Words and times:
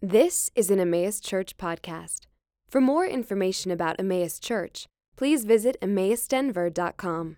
This 0.00 0.48
is 0.54 0.70
an 0.70 0.78
Emmaus 0.78 1.18
Church 1.18 1.56
podcast. 1.56 2.20
For 2.68 2.80
more 2.80 3.04
information 3.04 3.72
about 3.72 3.96
Emmaus 3.98 4.38
Church, 4.38 4.86
please 5.16 5.44
visit 5.44 5.76
emmausdenver.com. 5.82 7.36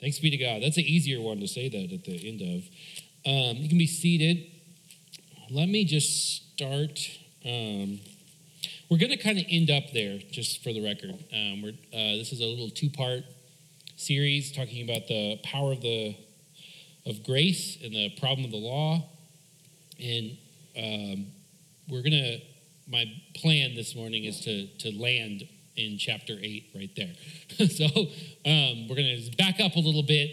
Thanks 0.00 0.18
be 0.18 0.30
to 0.30 0.38
God. 0.38 0.62
That's 0.62 0.78
an 0.78 0.84
easier 0.84 1.20
one 1.20 1.38
to 1.40 1.46
say 1.46 1.68
that 1.68 1.92
at 1.92 2.04
the 2.04 2.26
end 2.26 2.40
of. 2.40 2.62
Um, 3.26 3.62
you 3.62 3.68
can 3.68 3.76
be 3.76 3.86
seated. 3.86 4.42
Let 5.50 5.68
me 5.68 5.84
just 5.84 6.54
start. 6.54 6.98
Um, 7.44 8.00
we're 8.88 8.96
going 8.96 9.12
to 9.12 9.18
kind 9.18 9.38
of 9.38 9.44
end 9.50 9.70
up 9.70 9.92
there, 9.92 10.18
just 10.30 10.64
for 10.64 10.72
the 10.72 10.82
record. 10.82 11.10
Um, 11.10 11.60
we're, 11.60 11.72
uh, 11.92 12.16
this 12.16 12.32
is 12.32 12.40
a 12.40 12.46
little 12.46 12.70
two-part 12.70 13.24
series 13.96 14.50
talking 14.50 14.82
about 14.88 15.08
the 15.08 15.38
power 15.44 15.72
of 15.72 15.82
the 15.82 16.16
of 17.04 17.22
grace 17.22 17.76
and 17.84 17.92
the 17.92 18.16
problem 18.18 18.46
of 18.46 18.50
the 18.50 18.56
law, 18.56 19.04
and 20.00 20.38
um, 20.78 21.26
we're 21.88 22.02
to. 22.02 22.40
My 22.88 23.04
plan 23.34 23.74
this 23.74 23.94
morning 23.94 24.24
is 24.24 24.40
to 24.40 24.66
to 24.78 24.90
land 24.98 25.44
in 25.76 25.98
chapter 25.98 26.34
eight 26.42 26.70
right 26.74 26.90
there. 26.96 27.12
so 27.68 27.86
um, 27.86 28.88
we're 28.88 28.96
to 28.96 29.30
back 29.38 29.60
up 29.60 29.76
a 29.76 29.80
little 29.80 30.02
bit 30.02 30.30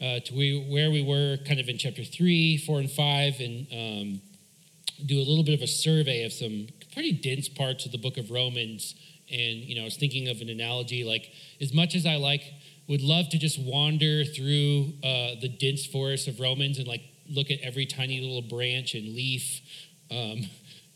uh, 0.00 0.20
to 0.20 0.34
we, 0.34 0.66
where 0.70 0.90
we 0.90 1.02
were, 1.02 1.36
kind 1.44 1.60
of 1.60 1.68
in 1.68 1.76
chapter 1.76 2.04
three, 2.04 2.56
four, 2.56 2.78
and 2.78 2.90
five, 2.90 3.40
and 3.40 3.66
um, 3.72 4.20
do 5.04 5.18
a 5.18 5.26
little 5.26 5.44
bit 5.44 5.54
of 5.54 5.62
a 5.62 5.66
survey 5.66 6.24
of 6.24 6.32
some 6.32 6.68
pretty 6.92 7.12
dense 7.12 7.48
parts 7.48 7.84
of 7.84 7.92
the 7.92 7.98
book 7.98 8.16
of 8.16 8.30
Romans. 8.30 8.94
And 9.30 9.58
you 9.58 9.74
know, 9.74 9.82
I 9.82 9.84
was 9.84 9.96
thinking 9.96 10.28
of 10.28 10.40
an 10.40 10.48
analogy 10.48 11.04
like 11.04 11.30
as 11.60 11.74
much 11.74 11.94
as 11.94 12.06
I 12.06 12.16
like 12.16 12.42
would 12.88 13.02
love 13.02 13.28
to 13.28 13.38
just 13.38 13.58
wander 13.60 14.24
through 14.24 14.94
uh, 15.04 15.36
the 15.40 15.54
dense 15.60 15.84
forest 15.84 16.26
of 16.26 16.40
Romans 16.40 16.78
and 16.78 16.88
like 16.88 17.02
look 17.28 17.50
at 17.50 17.60
every 17.60 17.84
tiny 17.84 18.20
little 18.20 18.40
branch 18.40 18.94
and 18.94 19.14
leaf 19.14 19.60
um, 20.10 20.40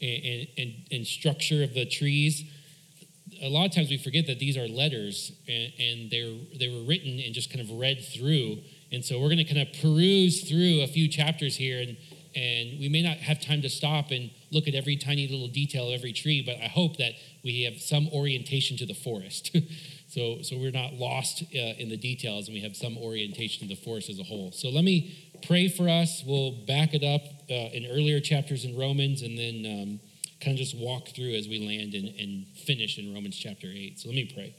and, 0.03 0.49
and, 0.59 0.75
and, 0.91 1.07
structure 1.07 1.63
of 1.63 1.75
the 1.75 1.87
trees. 1.87 2.45
A 3.43 3.49
lot 3.49 3.67
of 3.67 3.73
times 3.73 3.89
we 3.89 3.99
forget 3.99 4.27
that 4.27 4.39
these 4.39 4.57
are 4.57 4.69
letters 4.69 5.33
and, 5.49 5.73
and 5.79 6.11
they're, 6.11 6.35
they 6.59 6.69
were 6.69 6.83
written 6.83 7.21
and 7.21 7.33
just 7.33 7.51
kind 7.51 7.61
of 7.61 7.71
read 7.79 8.05
through. 8.05 8.59
And 8.91 9.05
so 9.05 9.21
we're 9.21 9.29
going 9.29 9.39
to 9.39 9.45
kind 9.45 9.61
of 9.61 9.69
peruse 9.81 10.49
through 10.49 10.83
a 10.83 10.87
few 10.87 11.09
chapters 11.09 11.57
here 11.57 11.81
and, 11.81 11.97
and 12.35 12.81
we 12.81 12.89
may 12.89 13.03
not 13.03 13.19
have 13.19 13.41
time 13.41 13.63
to 13.63 13.69
stop 13.69 14.11
and 14.11 14.31
look 14.51 14.67
at 14.67 14.75
every 14.75 14.97
tiny 14.97 15.29
little 15.29 15.49
detail 15.49 15.89
of 15.89 15.95
every 15.95 16.13
tree, 16.13 16.43
but 16.45 16.57
I 16.57 16.69
hope 16.69 16.97
that 16.97 17.13
we 17.45 17.63
have 17.63 17.81
some 17.81 18.09
orientation 18.09 18.77
to 18.79 18.87
the 18.87 18.95
forest. 18.95 19.57
So, 20.13 20.43
so 20.43 20.59
we're 20.59 20.73
not 20.73 20.93
lost 20.93 21.43
uh, 21.43 21.73
in 21.79 21.89
the 21.89 21.97
details 21.97 22.47
and 22.47 22.55
we 22.55 22.61
have 22.61 22.77
some 22.77 22.99
orientation 22.99 23.67
to 23.67 23.75
the 23.75 23.81
forest 23.81 24.11
as 24.11 24.21
a 24.21 24.23
whole. 24.23 24.53
So 24.53 24.69
let 24.69 24.85
me 24.85 25.32
pray 25.47 25.69
for 25.69 25.89
us. 25.89 26.23
We'll 26.27 26.53
back 26.67 26.95
it 26.95 27.05
up 27.05 27.23
uh, 27.51 27.75
in 27.75 27.87
earlier 27.91 28.21
chapters 28.21 28.65
in 28.65 28.77
Romans 28.77 29.23
and 29.23 29.39
then 29.39 29.67
um, 29.67 30.01
kind 30.41 30.55
of 30.55 30.59
just 30.59 30.77
walk 30.77 31.09
through 31.09 31.35
as 31.35 31.49
we 31.49 31.59
land 31.59 31.95
and, 31.95 32.09
and 32.19 32.47
finish 32.57 32.99
in 32.99 33.13
Romans 33.15 33.37
chapter 33.37 33.67
8. 33.67 33.99
So 33.99 34.09
let 34.09 34.17
me 34.17 34.31
pray. 34.33 34.55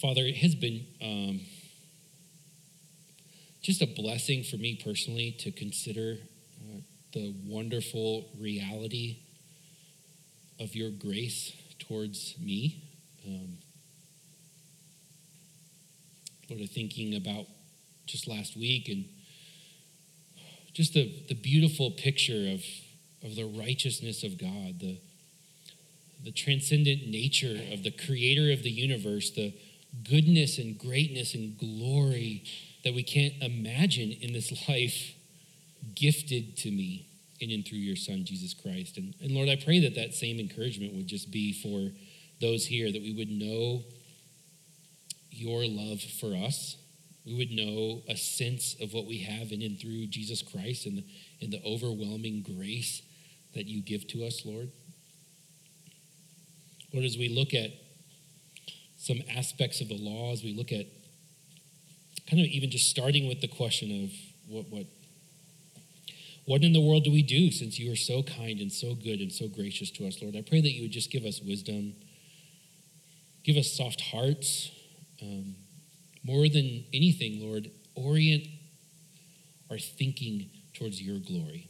Father, 0.00 0.22
it 0.22 0.36
has 0.36 0.54
been 0.54 0.86
um, 1.00 1.40
just 3.62 3.82
a 3.82 3.86
blessing 3.86 4.44
for 4.44 4.56
me 4.56 4.80
personally 4.84 5.34
to 5.40 5.50
consider 5.50 6.18
uh, 6.60 6.80
the 7.12 7.34
wonderful 7.46 8.28
reality 8.38 9.18
of 10.60 10.74
your 10.74 10.90
grace 10.90 11.52
towards 11.78 12.34
me. 12.38 12.82
Um, 13.26 13.58
Lord, 16.48 16.60
I'm 16.60 16.68
thinking 16.68 17.14
about 17.16 17.46
just 18.06 18.28
last 18.28 18.56
week 18.56 18.88
and 18.88 19.04
just 20.72 20.94
the, 20.94 21.12
the 21.28 21.34
beautiful 21.34 21.90
picture 21.90 22.52
of, 22.52 22.62
of 23.24 23.34
the 23.34 23.46
righteousness 23.46 24.22
of 24.22 24.38
God, 24.38 24.78
the, 24.78 24.98
the 26.22 26.30
transcendent 26.30 27.08
nature 27.08 27.58
of 27.72 27.82
the 27.82 27.90
creator 27.90 28.52
of 28.52 28.62
the 28.62 28.70
universe, 28.70 29.30
the 29.30 29.54
goodness 30.08 30.58
and 30.58 30.78
greatness 30.78 31.34
and 31.34 31.58
glory 31.58 32.44
that 32.84 32.94
we 32.94 33.02
can't 33.02 33.34
imagine 33.40 34.12
in 34.12 34.32
this 34.32 34.52
life 34.68 35.14
gifted 35.94 36.56
to 36.58 36.70
me 36.70 37.06
in 37.40 37.50
and 37.50 37.66
through 37.66 37.78
your 37.78 37.96
Son, 37.96 38.24
Jesus 38.24 38.54
Christ. 38.54 38.96
And, 38.96 39.14
and 39.20 39.32
Lord, 39.32 39.48
I 39.48 39.56
pray 39.56 39.80
that 39.80 39.94
that 39.94 40.14
same 40.14 40.38
encouragement 40.38 40.94
would 40.94 41.06
just 41.06 41.30
be 41.30 41.52
for 41.52 41.92
those 42.40 42.66
here, 42.66 42.92
that 42.92 43.02
we 43.02 43.12
would 43.12 43.30
know 43.30 43.82
your 45.36 45.66
love 45.66 46.00
for 46.00 46.34
us. 46.34 46.76
We 47.24 47.34
would 47.34 47.50
know 47.50 48.02
a 48.08 48.16
sense 48.16 48.76
of 48.80 48.92
what 48.92 49.06
we 49.06 49.18
have 49.18 49.50
in 49.50 49.62
and 49.62 49.78
through 49.80 50.06
Jesus 50.06 50.42
Christ 50.42 50.86
and 50.86 50.98
the, 50.98 51.04
and 51.40 51.52
the 51.52 51.60
overwhelming 51.64 52.42
grace 52.42 53.02
that 53.54 53.66
you 53.66 53.82
give 53.82 54.06
to 54.08 54.24
us, 54.24 54.42
Lord. 54.44 54.70
Lord, 56.92 57.04
as 57.04 57.18
we 57.18 57.28
look 57.28 57.52
at 57.52 57.70
some 58.96 59.18
aspects 59.36 59.80
of 59.80 59.88
the 59.88 59.98
law, 59.98 60.32
as 60.32 60.42
we 60.42 60.54
look 60.54 60.72
at 60.72 60.86
kind 62.30 62.40
of 62.40 62.46
even 62.46 62.70
just 62.70 62.88
starting 62.88 63.28
with 63.28 63.40
the 63.40 63.48
question 63.48 64.04
of 64.04 64.10
what, 64.48 64.66
what 64.70 64.86
what 66.46 66.62
in 66.62 66.72
the 66.72 66.80
world 66.80 67.02
do 67.02 67.10
we 67.10 67.22
do 67.22 67.50
since 67.50 67.76
you 67.78 67.92
are 67.92 67.96
so 67.96 68.22
kind 68.22 68.60
and 68.60 68.70
so 68.70 68.94
good 68.94 69.20
and 69.20 69.32
so 69.32 69.48
gracious 69.48 69.90
to 69.90 70.06
us, 70.06 70.22
Lord? 70.22 70.36
I 70.36 70.42
pray 70.42 70.60
that 70.60 70.70
you 70.70 70.82
would 70.82 70.92
just 70.92 71.10
give 71.10 71.24
us 71.24 71.40
wisdom, 71.42 71.94
give 73.42 73.56
us 73.56 73.72
soft 73.72 74.00
hearts. 74.00 74.70
Um, 75.22 75.54
more 76.24 76.48
than 76.48 76.84
anything, 76.92 77.40
Lord, 77.40 77.70
orient 77.94 78.46
our 79.70 79.78
thinking 79.78 80.50
towards 80.74 81.00
your 81.00 81.18
glory. 81.18 81.68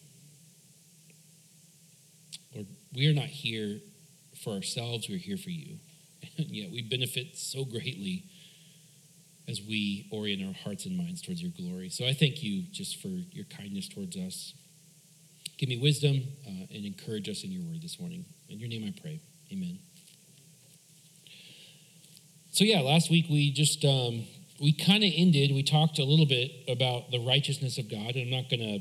Lord, 2.55 2.67
we 2.95 3.09
are 3.09 3.15
not 3.15 3.27
here 3.27 3.81
for 4.43 4.55
ourselves, 4.55 5.09
we're 5.09 5.19
here 5.19 5.37
for 5.37 5.51
you. 5.51 5.77
And 6.39 6.49
yet 6.51 6.71
we 6.71 6.83
benefit 6.83 7.37
so 7.37 7.65
greatly 7.65 8.25
as 9.49 9.63
we 9.63 10.07
orient 10.11 10.47
our 10.47 10.53
hearts 10.65 10.87
and 10.87 10.97
minds 10.97 11.23
towards 11.23 11.41
your 11.41 11.53
glory. 11.53 11.89
So 11.89 12.07
I 12.07 12.13
thank 12.13 12.43
you 12.43 12.65
just 12.73 13.01
for 13.01 13.09
your 13.09 13.45
kindness 13.45 13.89
towards 13.89 14.17
us. 14.17 14.55
Give 15.57 15.69
me 15.69 15.79
wisdom 15.79 16.23
uh, 16.47 16.67
and 16.75 16.85
encourage 16.85 17.29
us 17.29 17.45
in 17.45 17.53
your 17.53 17.63
word 17.63 17.81
this 17.81 17.99
morning. 17.99 18.25
In 18.49 18.59
your 18.59 18.69
name 18.69 18.85
I 18.85 19.01
pray. 19.01 19.21
Amen. 19.53 19.79
So, 22.57 22.65
yeah, 22.65 22.81
last 22.81 23.11
week 23.11 23.27
we 23.29 23.51
just, 23.51 23.85
um, 23.85 24.25
we 24.59 24.73
kind 24.73 25.05
of 25.05 25.13
ended, 25.15 25.53
we 25.53 25.63
talked 25.63 25.99
a 25.99 26.05
little 26.05 26.25
bit 26.25 26.51
about 26.67 27.11
the 27.11 27.19
righteousness 27.19 27.77
of 27.77 27.91
God. 27.91 28.17
And 28.17 28.23
I'm 28.23 28.31
not 28.31 28.49
going 28.49 28.61
to 28.61 28.81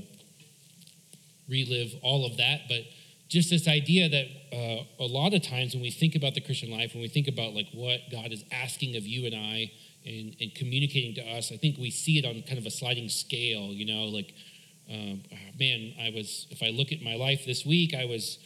relive 1.49 1.93
all 2.01 2.25
of 2.25 2.37
that, 2.37 2.69
but 2.69 2.83
just 3.27 3.49
this 3.49 3.67
idea 3.67 4.07
that 4.07 4.27
uh, 4.55 4.85
a 4.97 5.03
lot 5.03 5.33
of 5.33 5.41
times 5.41 5.73
when 5.73 5.83
we 5.83 5.91
think 5.91 6.15
about 6.15 6.35
the 6.35 6.39
Christian 6.39 6.71
life, 6.71 6.93
when 6.93 7.01
we 7.01 7.09
think 7.09 7.27
about 7.27 7.53
like 7.53 7.67
what 7.73 7.99
God 8.09 8.31
is 8.31 8.45
asking 8.49 8.95
of 8.95 9.05
you 9.05 9.25
and 9.25 9.35
I 9.35 9.69
and, 10.05 10.37
and 10.39 10.55
communicating 10.55 11.13
to 11.15 11.21
us, 11.35 11.51
I 11.51 11.57
think 11.57 11.77
we 11.77 11.91
see 11.91 12.17
it 12.17 12.23
on 12.23 12.43
kind 12.43 12.57
of 12.57 12.65
a 12.65 12.71
sliding 12.71 13.09
scale, 13.09 13.73
you 13.73 13.93
know, 13.93 14.05
like 14.05 14.33
um, 14.89 15.21
man, 15.59 15.95
I 15.99 16.13
was, 16.15 16.47
if 16.49 16.63
I 16.63 16.69
look 16.69 16.93
at 16.93 17.01
my 17.01 17.15
life 17.15 17.45
this 17.45 17.65
week, 17.65 17.93
I 17.93 18.05
was, 18.05 18.39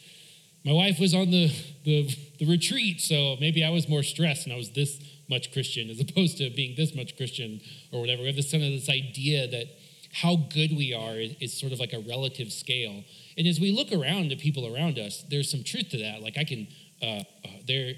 my 0.64 0.72
wife 0.72 0.98
was 0.98 1.14
on 1.14 1.30
the, 1.30 1.52
the, 1.84 2.12
the 2.40 2.46
retreat, 2.46 3.00
so 3.00 3.36
maybe 3.38 3.62
I 3.62 3.70
was 3.70 3.88
more 3.88 4.02
stressed 4.02 4.46
and 4.46 4.52
I 4.52 4.56
was 4.56 4.70
this 4.70 4.98
much 5.30 5.52
Christian 5.52 5.88
as 5.88 6.00
opposed 6.06 6.38
to 6.38 6.50
being 6.50 6.74
this 6.76 6.94
much 6.94 7.16
Christian 7.16 7.60
or 7.92 8.00
whatever. 8.00 8.22
We 8.22 8.26
have 8.26 8.36
this 8.36 8.50
kind 8.50 8.64
of 8.64 8.72
this 8.72 8.90
idea 8.90 9.48
that 9.48 9.66
how 10.12 10.36
good 10.36 10.76
we 10.76 10.92
are 10.92 11.14
is, 11.14 11.36
is 11.40 11.58
sort 11.58 11.72
of 11.72 11.78
like 11.78 11.92
a 11.92 12.00
relative 12.00 12.52
scale. 12.52 13.04
And 13.38 13.46
as 13.46 13.60
we 13.60 13.70
look 13.70 13.92
around 13.92 14.32
at 14.32 14.38
people 14.38 14.74
around 14.74 14.98
us, 14.98 15.24
there's 15.30 15.50
some 15.50 15.62
truth 15.62 15.90
to 15.90 15.98
that. 15.98 16.20
Like 16.20 16.36
I 16.36 16.44
can, 16.44 16.66
uh, 17.00 17.22
uh, 17.44 17.48
there, 17.66 17.94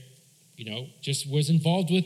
you 0.56 0.70
know, 0.70 0.87
just 1.00 1.28
was 1.31 1.48
involved 1.48 1.91
with 1.91 2.04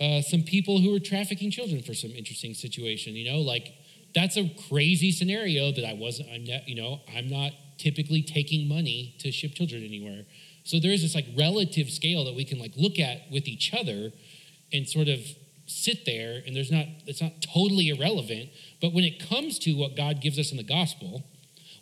uh, 0.00 0.22
some 0.22 0.42
people 0.42 0.80
who 0.80 0.92
were 0.92 0.98
trafficking 0.98 1.50
children 1.50 1.82
for 1.82 1.92
some 1.92 2.10
interesting 2.10 2.54
situation. 2.54 3.14
You 3.14 3.30
know, 3.30 3.38
like 3.40 3.74
that's 4.14 4.36
a 4.36 4.50
crazy 4.68 5.12
scenario 5.12 5.70
that 5.72 5.84
I 5.84 5.92
wasn't, 5.92 6.30
I'm 6.30 6.44
not, 6.44 6.66
you 6.66 6.74
know, 6.74 7.00
I'm 7.14 7.28
not 7.28 7.52
typically 7.76 8.22
taking 8.22 8.66
money 8.68 9.14
to 9.18 9.30
ship 9.30 9.54
children 9.54 9.84
anywhere. 9.84 10.24
So 10.64 10.80
there's 10.80 11.02
this 11.02 11.14
like 11.14 11.26
relative 11.36 11.90
scale 11.90 12.24
that 12.24 12.34
we 12.34 12.44
can 12.44 12.58
like 12.58 12.72
look 12.76 12.98
at 12.98 13.30
with 13.30 13.46
each 13.46 13.72
other 13.74 14.12
and 14.72 14.88
sort 14.88 15.08
of 15.08 15.20
sit 15.66 16.04
there 16.04 16.42
and 16.46 16.54
there's 16.54 16.70
not 16.70 16.86
it's 17.06 17.22
not 17.22 17.32
totally 17.42 17.88
irrelevant, 17.88 18.50
but 18.80 18.92
when 18.92 19.04
it 19.04 19.28
comes 19.28 19.58
to 19.60 19.72
what 19.74 19.96
God 19.96 20.20
gives 20.20 20.38
us 20.38 20.50
in 20.50 20.56
the 20.56 20.64
gospel, 20.64 21.22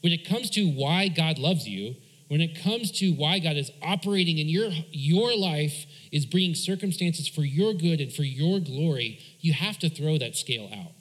when 0.03 0.13
it 0.13 0.29
comes 0.29 0.51
to 0.51 0.67
why 0.67 1.09
God 1.09 1.39
loves 1.39 1.67
you, 1.67 1.97
when 2.29 2.41
it 2.41 2.63
comes 2.63 2.91
to 2.93 3.13
why 3.13 3.39
God 3.39 3.57
is 3.57 3.71
operating 3.83 4.39
in 4.39 4.49
your 4.49 4.71
your 4.91 5.37
life 5.37 5.87
is 6.13 6.27
bringing 6.27 6.55
circumstances 6.55 7.27
for 7.27 7.43
your 7.43 7.73
good 7.75 8.01
and 8.01 8.13
for 8.13 8.23
your 8.23 8.61
glory, 8.61 9.21
you 9.41 9.55
have 9.55 9.79
to 9.79 9.89
throw 9.89 10.19
that 10.19 10.37
scale 10.37 10.69
out. 10.73 10.93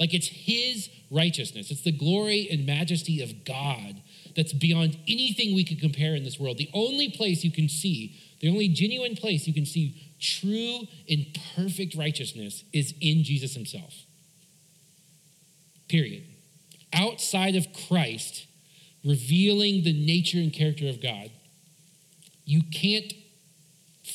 Like 0.00 0.14
it's 0.14 0.28
His 0.28 0.88
righteousness, 1.10 1.70
it's 1.70 1.82
the 1.82 1.92
glory 1.92 2.48
and 2.50 2.64
majesty 2.64 3.22
of 3.22 3.44
God 3.44 4.02
that's 4.34 4.52
beyond 4.52 4.96
anything 5.08 5.54
we 5.54 5.64
could 5.64 5.80
compare 5.80 6.14
in 6.14 6.24
this 6.24 6.38
world. 6.38 6.58
The 6.58 6.70
only 6.72 7.10
place 7.10 7.44
you 7.44 7.50
can 7.50 7.68
see, 7.68 8.16
the 8.40 8.48
only 8.48 8.68
genuine 8.68 9.16
place 9.16 9.46
you 9.46 9.54
can 9.54 9.66
see 9.66 10.07
true 10.20 10.80
and 11.08 11.26
perfect 11.54 11.94
righteousness 11.94 12.64
is 12.72 12.94
in 13.00 13.24
Jesus 13.24 13.54
Himself. 13.54 13.94
Period. 15.88 16.24
outside 16.92 17.54
of 17.54 17.66
Christ, 17.88 18.46
revealing 19.04 19.84
the 19.84 19.92
nature 19.92 20.38
and 20.38 20.52
character 20.52 20.88
of 20.88 21.02
God, 21.02 21.30
you 22.44 22.62
can't 22.72 23.12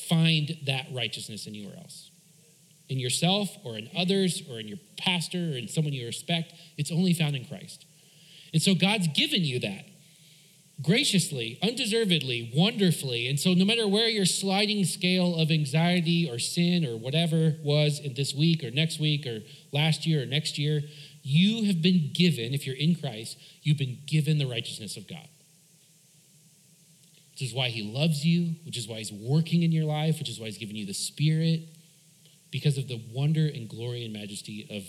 find 0.08 0.56
that 0.66 0.86
righteousness 0.92 1.46
anywhere 1.46 1.76
else. 1.76 2.10
In 2.88 2.98
yourself 2.98 3.48
or 3.64 3.76
in 3.78 3.88
others 3.96 4.42
or 4.50 4.60
in 4.60 4.68
your 4.68 4.78
pastor 4.98 5.38
or 5.38 5.56
in 5.56 5.68
someone 5.68 5.92
you 5.92 6.04
respect, 6.04 6.52
it's 6.76 6.92
only 6.92 7.14
found 7.14 7.36
in 7.36 7.44
Christ. 7.44 7.86
And 8.52 8.60
so 8.60 8.74
God's 8.74 9.08
given 9.08 9.42
you 9.42 9.58
that 9.60 9.86
graciously, 10.82 11.58
undeservedly, 11.62 12.52
wonderfully. 12.54 13.28
And 13.28 13.38
so, 13.38 13.54
no 13.54 13.64
matter 13.64 13.86
where 13.86 14.08
your 14.08 14.26
sliding 14.26 14.84
scale 14.84 15.36
of 15.36 15.50
anxiety 15.50 16.28
or 16.28 16.38
sin 16.38 16.84
or 16.84 16.96
whatever 16.96 17.54
was 17.62 18.00
in 18.00 18.14
this 18.14 18.34
week 18.34 18.64
or 18.64 18.70
next 18.70 18.98
week 18.98 19.26
or 19.26 19.40
last 19.72 20.06
year 20.06 20.22
or 20.22 20.26
next 20.26 20.58
year, 20.58 20.82
you 21.22 21.64
have 21.64 21.80
been 21.80 22.10
given, 22.12 22.52
if 22.52 22.66
you're 22.66 22.76
in 22.76 22.94
Christ, 22.96 23.38
you've 23.62 23.78
been 23.78 23.98
given 24.06 24.38
the 24.38 24.46
righteousness 24.46 24.96
of 24.96 25.08
God. 25.08 25.28
Which 27.32 27.42
is 27.42 27.54
why 27.54 27.70
he 27.70 27.82
loves 27.82 28.24
you, 28.24 28.54
which 28.64 28.76
is 28.76 28.86
why 28.86 28.98
he's 28.98 29.12
working 29.12 29.62
in 29.62 29.72
your 29.72 29.86
life, 29.86 30.18
which 30.18 30.28
is 30.28 30.38
why 30.38 30.46
he's 30.46 30.58
given 30.58 30.76
you 30.76 30.86
the 30.86 30.94
Spirit, 30.94 31.62
because 32.50 32.78
of 32.78 32.86
the 32.86 33.00
wonder 33.12 33.46
and 33.46 33.68
glory 33.68 34.04
and 34.04 34.12
majesty 34.12 34.66
of 34.70 34.84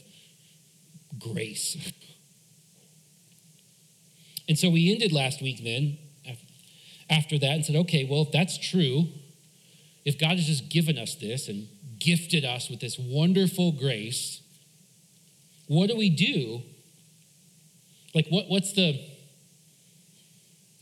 grace. 1.19 1.91
And 4.47 4.57
so 4.57 4.69
we 4.69 4.91
ended 4.91 5.11
last 5.11 5.41
week 5.41 5.63
then 5.63 5.97
after 7.09 7.37
that 7.37 7.51
and 7.51 7.65
said, 7.65 7.75
okay, 7.75 8.05
well, 8.09 8.23
if 8.23 8.31
that's 8.31 8.57
true, 8.57 9.07
if 10.05 10.19
God 10.19 10.37
has 10.37 10.45
just 10.45 10.69
given 10.69 10.97
us 10.97 11.15
this 11.15 11.47
and 11.47 11.67
gifted 11.99 12.45
us 12.45 12.69
with 12.69 12.79
this 12.79 12.97
wonderful 12.99 13.71
grace, 13.71 14.41
what 15.67 15.89
do 15.89 15.97
we 15.97 16.09
do? 16.09 16.61
Like, 18.13 18.27
what, 18.29 18.45
what's 18.47 18.73
the 18.73 18.99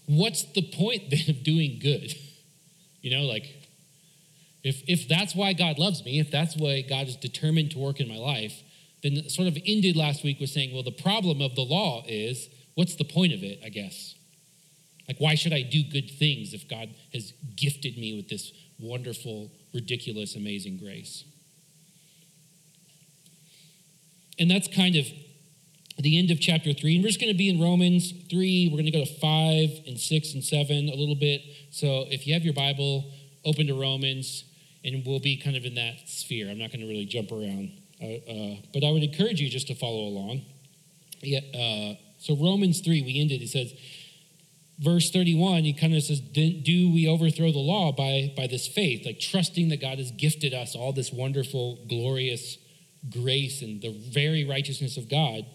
what's 0.05 0.43
the 0.43 0.61
point 0.61 1.03
then 1.09 1.29
of 1.29 1.43
doing 1.43 1.79
good? 1.81 2.13
You 3.01 3.17
know, 3.17 3.23
like 3.23 3.45
if 4.63 4.81
if 4.87 5.07
that's 5.07 5.35
why 5.35 5.53
God 5.53 5.79
loves 5.79 6.03
me, 6.05 6.19
if 6.19 6.31
that's 6.31 6.55
why 6.55 6.81
God 6.81 7.07
is 7.07 7.15
determined 7.15 7.71
to 7.71 7.79
work 7.79 7.99
in 7.99 8.07
my 8.07 8.17
life, 8.17 8.61
then 9.01 9.29
sort 9.29 9.47
of 9.47 9.57
ended 9.65 9.95
last 9.95 10.23
week 10.23 10.39
with 10.39 10.49
saying, 10.49 10.73
well, 10.73 10.83
the 10.83 10.91
problem 10.91 11.41
of 11.41 11.55
the 11.55 11.61
law 11.61 12.03
is 12.07 12.49
what's 12.75 12.95
the 12.95 13.03
point 13.03 13.33
of 13.33 13.43
it, 13.43 13.59
I 13.63 13.69
guess? 13.69 14.15
Like, 15.07 15.17
why 15.19 15.35
should 15.35 15.53
I 15.53 15.61
do 15.61 15.83
good 15.83 16.09
things 16.09 16.53
if 16.53 16.67
God 16.69 16.89
has 17.13 17.33
gifted 17.55 17.97
me 17.97 18.15
with 18.15 18.29
this 18.29 18.51
wonderful, 18.79 19.51
ridiculous, 19.73 20.35
amazing 20.35 20.77
grace? 20.77 21.25
And 24.39 24.49
that's 24.49 24.67
kind 24.67 24.95
of 24.95 25.05
the 25.99 26.17
end 26.17 26.31
of 26.31 26.39
chapter 26.39 26.73
three. 26.73 26.95
And 26.95 27.03
we're 27.03 27.09
just 27.09 27.19
going 27.19 27.31
to 27.31 27.37
be 27.37 27.49
in 27.49 27.61
Romans 27.61 28.13
three. 28.29 28.67
We're 28.71 28.77
going 28.77 28.91
to 28.91 28.91
go 28.91 29.05
to 29.05 29.19
five 29.19 29.69
and 29.85 29.99
six 29.99 30.33
and 30.33 30.43
seven 30.43 30.89
a 30.89 30.95
little 30.95 31.15
bit. 31.15 31.41
So 31.69 32.05
if 32.09 32.25
you 32.25 32.33
have 32.33 32.43
your 32.43 32.53
Bible, 32.53 33.05
open 33.45 33.67
to 33.67 33.79
Romans, 33.79 34.45
and 34.83 35.05
we'll 35.05 35.19
be 35.19 35.37
kind 35.37 35.55
of 35.55 35.65
in 35.65 35.75
that 35.75 36.07
sphere. 36.07 36.49
I'm 36.49 36.57
not 36.57 36.71
going 36.71 36.81
to 36.81 36.87
really 36.87 37.05
jump 37.05 37.31
around. 37.31 37.71
Uh, 38.01 38.05
uh, 38.05 38.55
but 38.73 38.83
I 38.83 38.91
would 38.91 39.03
encourage 39.03 39.39
you 39.39 39.49
just 39.49 39.67
to 39.67 39.75
follow 39.75 40.07
along. 40.07 40.41
Yeah, 41.21 41.39
uh, 41.53 41.95
so 42.23 42.37
Romans 42.37 42.79
3, 42.79 43.01
we 43.01 43.19
ended, 43.19 43.41
it 43.41 43.49
says, 43.49 43.73
verse 44.79 45.11
31, 45.11 45.65
he 45.65 45.73
kind 45.73 45.93
of 45.93 46.01
says, 46.03 46.21
Do 46.21 46.89
we 46.89 47.05
overthrow 47.05 47.51
the 47.51 47.59
law 47.59 47.91
by, 47.91 48.33
by 48.37 48.47
this 48.47 48.65
faith? 48.65 49.05
Like 49.05 49.19
trusting 49.19 49.67
that 49.69 49.81
God 49.81 49.97
has 49.97 50.09
gifted 50.11 50.53
us 50.53 50.73
all 50.73 50.93
this 50.93 51.11
wonderful, 51.11 51.79
glorious 51.89 52.57
grace 53.09 53.61
and 53.61 53.81
the 53.81 53.91
very 53.91 54.45
righteousness 54.45 54.95
of 54.95 55.09
God. 55.09 55.45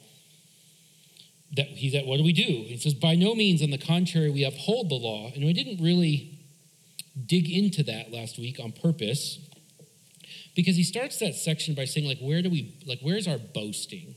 That 1.57 1.69
he's 1.69 1.95
at, 1.95 2.05
what 2.05 2.19
do 2.19 2.23
we 2.23 2.35
do? 2.35 2.43
He 2.43 2.77
says, 2.77 2.93
By 2.93 3.15
no 3.15 3.35
means, 3.35 3.63
on 3.63 3.71
the 3.71 3.79
contrary, 3.79 4.29
we 4.29 4.45
uphold 4.45 4.91
the 4.91 4.97
law. 4.97 5.33
And 5.35 5.47
we 5.47 5.55
didn't 5.55 5.83
really 5.83 6.39
dig 7.25 7.51
into 7.51 7.83
that 7.85 8.13
last 8.13 8.39
week 8.39 8.61
on 8.63 8.73
purpose 8.73 9.39
because 10.55 10.77
he 10.77 10.83
starts 10.83 11.19
that 11.21 11.35
section 11.35 11.75
by 11.75 11.87
saying, 11.87 12.07
like, 12.07 12.19
where 12.19 12.43
do 12.43 12.51
we, 12.51 12.75
like, 12.87 12.99
where's 13.01 13.27
our 13.27 13.39
boasting? 13.39 14.17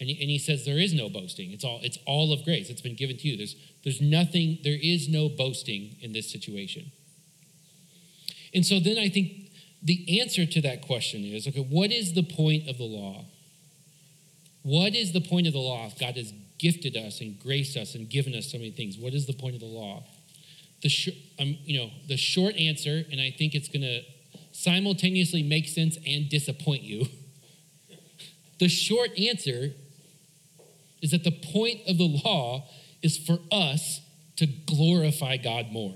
And 0.00 0.08
he, 0.08 0.20
and 0.20 0.30
he 0.30 0.38
says 0.38 0.64
there 0.64 0.78
is 0.78 0.94
no 0.94 1.10
boasting. 1.10 1.52
It's 1.52 1.64
all, 1.64 1.78
it's 1.82 1.98
all 2.06 2.32
of 2.32 2.42
grace. 2.42 2.70
It's 2.70 2.80
been 2.80 2.96
given 2.96 3.18
to 3.18 3.28
you. 3.28 3.36
There's, 3.36 3.54
there's 3.84 4.00
nothing, 4.00 4.58
there 4.64 4.78
is 4.80 5.08
no 5.08 5.28
boasting 5.28 5.96
in 6.00 6.12
this 6.12 6.30
situation. 6.32 6.90
And 8.54 8.64
so 8.64 8.80
then 8.80 8.98
I 8.98 9.10
think 9.10 9.50
the 9.82 10.20
answer 10.20 10.46
to 10.46 10.60
that 10.62 10.82
question 10.82 11.22
is 11.24 11.46
okay, 11.46 11.60
what 11.60 11.92
is 11.92 12.14
the 12.14 12.22
point 12.22 12.68
of 12.68 12.78
the 12.78 12.84
law? 12.84 13.24
What 14.62 14.94
is 14.94 15.12
the 15.12 15.20
point 15.20 15.46
of 15.46 15.52
the 15.52 15.58
law 15.58 15.86
if 15.86 15.98
God 15.98 16.16
has 16.16 16.32
gifted 16.58 16.96
us 16.96 17.20
and 17.20 17.38
graced 17.38 17.76
us 17.76 17.94
and 17.94 18.08
given 18.08 18.34
us 18.34 18.50
so 18.50 18.58
many 18.58 18.70
things? 18.70 18.98
What 18.98 19.14
is 19.14 19.26
the 19.26 19.32
point 19.32 19.54
of 19.54 19.60
the 19.60 19.66
law? 19.66 20.04
The 20.82 20.88
sh- 20.88 21.16
um, 21.38 21.58
you 21.64 21.78
know, 21.78 21.90
the 22.08 22.16
short 22.16 22.56
answer, 22.56 23.04
and 23.10 23.20
I 23.20 23.30
think 23.30 23.54
it's 23.54 23.68
going 23.68 23.82
to 23.82 24.02
simultaneously 24.52 25.42
make 25.42 25.68
sense 25.68 25.96
and 26.06 26.28
disappoint 26.28 26.82
you. 26.82 27.06
the 28.58 28.68
short 28.68 29.18
answer 29.18 29.72
is 31.02 31.10
that 31.10 31.24
the 31.24 31.30
point 31.30 31.80
of 31.88 31.98
the 31.98 32.20
law 32.24 32.68
is 33.02 33.16
for 33.16 33.38
us 33.50 34.00
to 34.36 34.46
glorify 34.46 35.36
God 35.36 35.70
more. 35.70 35.94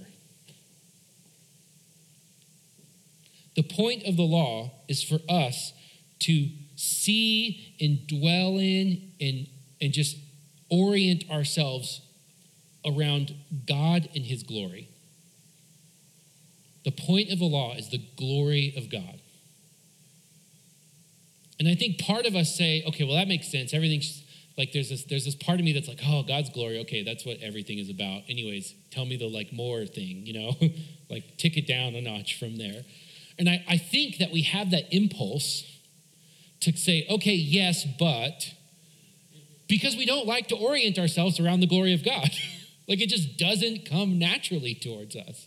The 3.56 3.62
point 3.62 4.05
of 4.05 4.17
the 4.17 4.23
law 4.23 4.73
is 4.89 5.03
for 5.03 5.19
us 5.29 5.73
to 6.21 6.49
see 6.77 7.75
and 7.81 8.06
dwell 8.06 8.59
in 8.59 9.12
and, 9.21 9.47
and 9.81 9.93
just 9.93 10.17
orient 10.71 11.31
ourselves 11.31 12.01
around 12.85 13.35
God 13.67 14.09
and 14.15 14.25
His 14.25 14.43
glory. 14.43 14.89
The 16.85 16.91
point 16.91 17.31
of 17.31 17.39
the 17.39 17.47
law 17.47 17.75
is 17.75 17.91
the 17.91 18.03
glory 18.17 18.75
of 18.77 18.91
God. 18.91 19.21
And 21.59 21.69
I 21.69 21.75
think 21.75 21.99
part 21.99 22.27
of 22.27 22.35
us 22.35 22.55
say, 22.56 22.83
okay, 22.87 23.05
well, 23.05 23.15
that 23.15 23.29
makes 23.29 23.51
sense. 23.51 23.73
Everything's 23.73 24.24
like 24.56 24.73
there's 24.73 24.89
this 24.89 25.05
there's 25.05 25.25
this 25.25 25.35
part 25.35 25.59
of 25.59 25.65
me 25.65 25.73
that's 25.73 25.89
like 25.89 26.01
oh 26.06 26.23
god's 26.23 26.51
glory 26.51 26.79
okay 26.81 27.03
that's 27.03 27.25
what 27.25 27.39
everything 27.43 27.79
is 27.79 27.91
about. 27.91 28.23
Anyways 28.29 28.75
tell 28.91 29.05
me 29.05 29.17
the 29.17 29.29
like 29.29 29.53
more 29.53 29.87
thing 29.87 30.27
you 30.27 30.35
know? 30.35 30.56
Like 31.11 31.37
tick 31.37 31.59
it 31.59 31.67
down 31.69 31.95
a 31.95 32.01
notch 32.01 32.39
from 32.39 32.56
there. 32.56 32.83
And 33.39 33.47
I, 33.49 33.62
I 33.69 33.77
think 33.77 34.17
that 34.19 34.33
we 34.33 34.41
have 34.43 34.71
that 34.71 34.85
impulse 34.91 35.62
to 36.61 36.75
say 36.77 37.06
okay 37.11 37.35
yes 37.35 37.85
but 37.99 38.55
because 39.69 39.97
we 39.97 40.06
don't 40.06 40.27
like 40.27 40.49
to 40.49 40.56
orient 40.56 40.99
ourselves 40.99 41.39
around 41.39 41.61
the 41.61 41.67
glory 41.67 41.95
of 41.95 42.05
god. 42.05 42.31
Like 42.87 43.01
it 43.01 43.08
just 43.08 43.39
doesn't 43.39 43.89
come 43.89 44.19
naturally 44.19 44.75
towards 44.75 45.17
us 45.17 45.46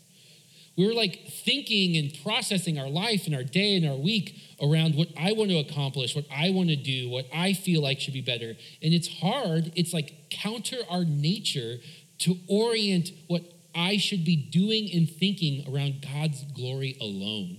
we're 0.77 0.93
like 0.93 1.27
thinking 1.27 1.97
and 1.97 2.15
processing 2.23 2.77
our 2.77 2.87
life 2.87 3.25
and 3.25 3.35
our 3.35 3.43
day 3.43 3.75
and 3.75 3.87
our 3.87 3.95
week 3.95 4.35
around 4.61 4.95
what 4.95 5.07
I 5.17 5.33
want 5.33 5.49
to 5.49 5.57
accomplish, 5.57 6.15
what 6.15 6.25
I 6.31 6.51
want 6.51 6.69
to 6.69 6.75
do, 6.75 7.09
what 7.09 7.25
I 7.33 7.53
feel 7.53 7.81
like 7.81 7.99
should 7.99 8.13
be 8.13 8.21
better. 8.21 8.49
And 8.81 8.93
it's 8.93 9.07
hard, 9.07 9.71
it's 9.75 9.91
like 9.91 10.29
counter 10.29 10.77
our 10.89 11.03
nature 11.03 11.77
to 12.19 12.37
orient 12.47 13.09
what 13.27 13.41
I 13.73 13.97
should 13.97 14.23
be 14.23 14.35
doing 14.35 14.89
and 14.93 15.09
thinking 15.09 15.65
around 15.67 16.05
God's 16.13 16.43
glory 16.43 16.95
alone. 17.01 17.57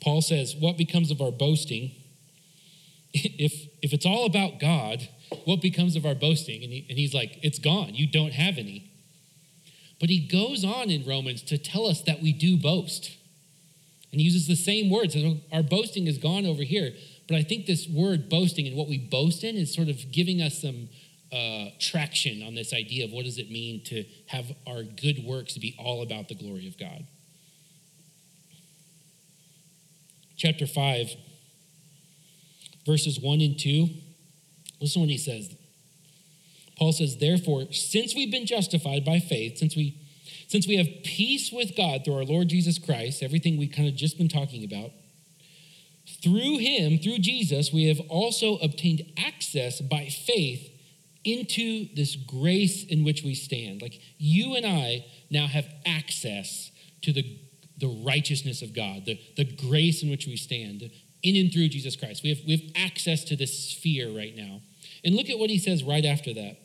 Paul 0.00 0.20
says, 0.20 0.54
What 0.54 0.76
becomes 0.76 1.10
of 1.10 1.20
our 1.20 1.32
boasting? 1.32 1.92
If, 3.16 3.68
if 3.80 3.92
it's 3.92 4.04
all 4.04 4.26
about 4.26 4.58
God, 4.58 5.08
what 5.44 5.60
becomes 5.60 5.96
of 5.96 6.06
our 6.06 6.14
boasting? 6.14 6.62
And, 6.62 6.72
he, 6.72 6.86
and 6.88 6.98
he's 6.98 7.14
like, 7.14 7.38
It's 7.42 7.58
gone. 7.58 7.94
You 7.94 8.06
don't 8.06 8.32
have 8.32 8.58
any. 8.58 8.90
But 10.00 10.10
he 10.10 10.20
goes 10.20 10.64
on 10.64 10.90
in 10.90 11.06
Romans 11.06 11.42
to 11.42 11.58
tell 11.58 11.86
us 11.86 12.02
that 12.02 12.20
we 12.20 12.32
do 12.32 12.56
boast. 12.56 13.16
And 14.12 14.20
he 14.20 14.26
uses 14.26 14.46
the 14.46 14.56
same 14.56 14.90
words. 14.90 15.16
Our 15.52 15.62
boasting 15.62 16.06
is 16.06 16.18
gone 16.18 16.46
over 16.46 16.62
here. 16.62 16.92
But 17.28 17.36
I 17.36 17.42
think 17.42 17.66
this 17.66 17.88
word 17.88 18.28
boasting 18.28 18.66
and 18.66 18.76
what 18.76 18.88
we 18.88 18.98
boast 18.98 19.44
in 19.44 19.56
is 19.56 19.72
sort 19.74 19.88
of 19.88 20.12
giving 20.12 20.42
us 20.42 20.60
some 20.60 20.88
uh, 21.32 21.70
traction 21.80 22.42
on 22.42 22.54
this 22.54 22.72
idea 22.72 23.04
of 23.04 23.12
what 23.12 23.24
does 23.24 23.38
it 23.38 23.50
mean 23.50 23.82
to 23.84 24.04
have 24.26 24.52
our 24.66 24.82
good 24.82 25.24
works 25.24 25.56
be 25.58 25.74
all 25.78 26.02
about 26.02 26.28
the 26.28 26.34
glory 26.34 26.68
of 26.68 26.78
God. 26.78 27.06
Chapter 30.36 30.66
5, 30.66 31.10
verses 32.84 33.18
1 33.18 33.40
and 33.40 33.58
2 33.58 33.88
Listen 34.84 35.00
what 35.00 35.08
he 35.08 35.16
says. 35.16 35.50
Paul 36.76 36.92
says, 36.92 37.16
therefore, 37.16 37.72
since 37.72 38.14
we've 38.14 38.30
been 38.30 38.44
justified 38.44 39.02
by 39.02 39.18
faith, 39.18 39.56
since 39.56 39.74
we 39.74 39.98
since 40.46 40.68
we 40.68 40.76
have 40.76 41.04
peace 41.04 41.50
with 41.50 41.74
God 41.74 42.04
through 42.04 42.16
our 42.16 42.24
Lord 42.24 42.48
Jesus 42.48 42.78
Christ, 42.78 43.22
everything 43.22 43.56
we 43.56 43.66
kind 43.66 43.88
of 43.88 43.94
just 43.94 44.18
been 44.18 44.28
talking 44.28 44.62
about, 44.62 44.90
through 46.22 46.58
him, 46.58 46.98
through 46.98 47.18
Jesus, 47.18 47.72
we 47.72 47.86
have 47.88 47.98
also 48.10 48.56
obtained 48.56 49.10
access 49.16 49.80
by 49.80 50.08
faith 50.08 50.70
into 51.24 51.88
this 51.94 52.14
grace 52.14 52.84
in 52.84 53.04
which 53.04 53.22
we 53.22 53.34
stand. 53.34 53.80
Like 53.80 53.98
you 54.18 54.54
and 54.54 54.66
I 54.66 55.06
now 55.30 55.46
have 55.46 55.66
access 55.86 56.70
to 57.02 57.12
the, 57.14 57.24
the 57.78 58.02
righteousness 58.04 58.60
of 58.60 58.74
God, 58.74 59.06
the, 59.06 59.18
the 59.38 59.46
grace 59.46 60.02
in 60.02 60.10
which 60.10 60.26
we 60.26 60.36
stand, 60.36 60.90
in 61.22 61.36
and 61.36 61.50
through 61.50 61.68
Jesus 61.68 61.96
Christ. 61.96 62.22
We 62.22 62.28
have, 62.28 62.40
we 62.46 62.52
have 62.52 62.70
access 62.76 63.24
to 63.24 63.36
this 63.36 63.70
sphere 63.70 64.14
right 64.14 64.36
now. 64.36 64.60
And 65.04 65.14
look 65.14 65.28
at 65.28 65.38
what 65.38 65.50
he 65.50 65.58
says 65.58 65.84
right 65.84 66.04
after 66.04 66.32
that. 66.32 66.56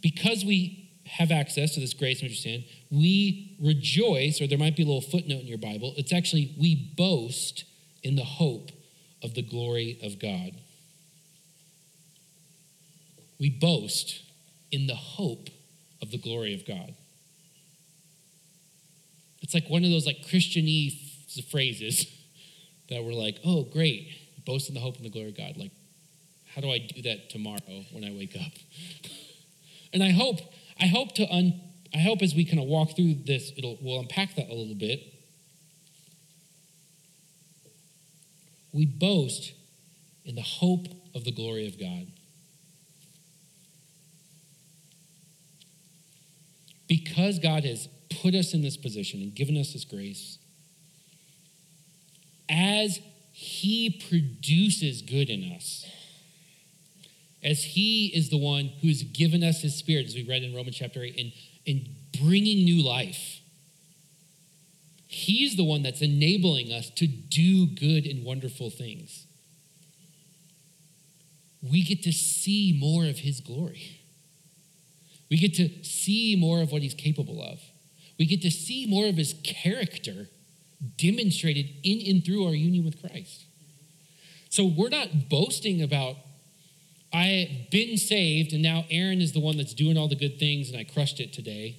Because 0.00 0.44
we 0.44 0.90
have 1.06 1.30
access 1.30 1.74
to 1.74 1.80
this 1.80 1.94
grace 1.94 2.20
and 2.20 2.28
understand, 2.28 2.64
we 2.90 3.56
rejoice, 3.60 4.40
or 4.40 4.46
there 4.46 4.58
might 4.58 4.76
be 4.76 4.82
a 4.82 4.86
little 4.86 5.00
footnote 5.00 5.40
in 5.40 5.46
your 5.46 5.58
Bible. 5.58 5.94
It's 5.96 6.12
actually, 6.12 6.54
we 6.58 6.92
boast 6.96 7.64
in 8.02 8.16
the 8.16 8.24
hope 8.24 8.70
of 9.22 9.34
the 9.34 9.42
glory 9.42 9.98
of 10.02 10.18
God. 10.18 10.52
We 13.38 13.50
boast 13.50 14.22
in 14.70 14.86
the 14.86 14.94
hope 14.94 15.48
of 16.00 16.10
the 16.10 16.18
glory 16.18 16.54
of 16.54 16.66
God. 16.66 16.94
It's 19.42 19.54
like 19.54 19.68
one 19.68 19.84
of 19.84 19.90
those 19.90 20.06
like 20.06 20.22
Christianese 20.26 21.44
phrases 21.50 22.06
that 22.88 23.04
were 23.04 23.12
like, 23.12 23.38
oh, 23.44 23.64
great, 23.64 24.08
boast 24.46 24.68
in 24.68 24.74
the 24.74 24.80
hope 24.80 24.96
and 24.96 25.04
the 25.04 25.10
glory 25.10 25.28
of 25.28 25.36
God. 25.36 25.56
Like, 25.56 25.72
how 26.54 26.60
do 26.60 26.70
I 26.70 26.78
do 26.78 27.02
that 27.02 27.30
tomorrow 27.30 27.84
when 27.90 28.04
I 28.04 28.12
wake 28.12 28.36
up? 28.36 28.52
and 29.92 30.02
I 30.02 30.10
hope, 30.10 30.40
I 30.80 30.86
hope 30.86 31.14
to 31.16 31.28
un, 31.28 31.60
I 31.92 31.98
hope 31.98 32.22
as 32.22 32.34
we 32.34 32.44
kind 32.44 32.58
of 32.58 32.66
walk 32.66 32.94
through 32.94 33.14
this, 33.24 33.52
it'll 33.56 33.78
we'll 33.80 34.00
unpack 34.00 34.36
that 34.36 34.48
a 34.48 34.54
little 34.54 34.74
bit. 34.74 35.00
We 38.72 38.86
boast 38.86 39.52
in 40.24 40.34
the 40.34 40.42
hope 40.42 40.86
of 41.14 41.24
the 41.24 41.32
glory 41.32 41.66
of 41.66 41.78
God. 41.78 42.06
Because 46.88 47.38
God 47.38 47.64
has 47.64 47.88
put 48.20 48.34
us 48.34 48.52
in 48.52 48.62
this 48.62 48.76
position 48.76 49.20
and 49.22 49.34
given 49.34 49.56
us 49.56 49.72
this 49.72 49.84
grace, 49.84 50.38
as 52.48 53.00
He 53.32 53.90
produces 54.08 55.02
good 55.02 55.30
in 55.30 55.52
us, 55.52 55.86
as 57.44 57.62
He 57.62 58.06
is 58.14 58.30
the 58.30 58.38
one 58.38 58.72
who 58.80 58.88
has 58.88 59.02
given 59.02 59.44
us 59.44 59.60
His 59.60 59.76
Spirit, 59.76 60.06
as 60.06 60.14
we 60.14 60.24
read 60.24 60.42
in 60.42 60.54
Romans 60.54 60.76
chapter 60.76 61.02
8, 61.02 61.14
and, 61.18 61.32
and 61.66 61.88
bringing 62.20 62.64
new 62.64 62.82
life. 62.82 63.40
He's 65.06 65.56
the 65.56 65.64
one 65.64 65.82
that's 65.82 66.00
enabling 66.00 66.72
us 66.72 66.90
to 66.90 67.06
do 67.06 67.66
good 67.66 68.06
and 68.06 68.24
wonderful 68.24 68.70
things. 68.70 69.26
We 71.62 71.82
get 71.82 72.02
to 72.02 72.12
see 72.12 72.76
more 72.78 73.06
of 73.06 73.18
His 73.18 73.40
glory. 73.40 74.00
We 75.30 75.36
get 75.36 75.54
to 75.54 75.84
see 75.84 76.36
more 76.36 76.62
of 76.62 76.72
what 76.72 76.82
He's 76.82 76.94
capable 76.94 77.42
of. 77.42 77.60
We 78.18 78.26
get 78.26 78.42
to 78.42 78.50
see 78.50 78.86
more 78.86 79.06
of 79.06 79.16
His 79.16 79.34
character 79.44 80.28
demonstrated 80.96 81.66
in 81.82 82.00
and 82.14 82.24
through 82.24 82.46
our 82.46 82.54
union 82.54 82.84
with 82.84 83.00
Christ. 83.00 83.44
So 84.50 84.64
we're 84.64 84.88
not 84.88 85.28
boasting 85.28 85.82
about, 85.82 86.16
I've 87.14 87.70
been 87.70 87.96
saved 87.96 88.52
and 88.52 88.62
now 88.62 88.84
Aaron 88.90 89.20
is 89.20 89.32
the 89.32 89.40
one 89.40 89.56
that's 89.56 89.72
doing 89.72 89.96
all 89.96 90.08
the 90.08 90.16
good 90.16 90.40
things 90.40 90.68
and 90.68 90.76
I 90.76 90.82
crushed 90.82 91.20
it 91.20 91.32
today. 91.32 91.76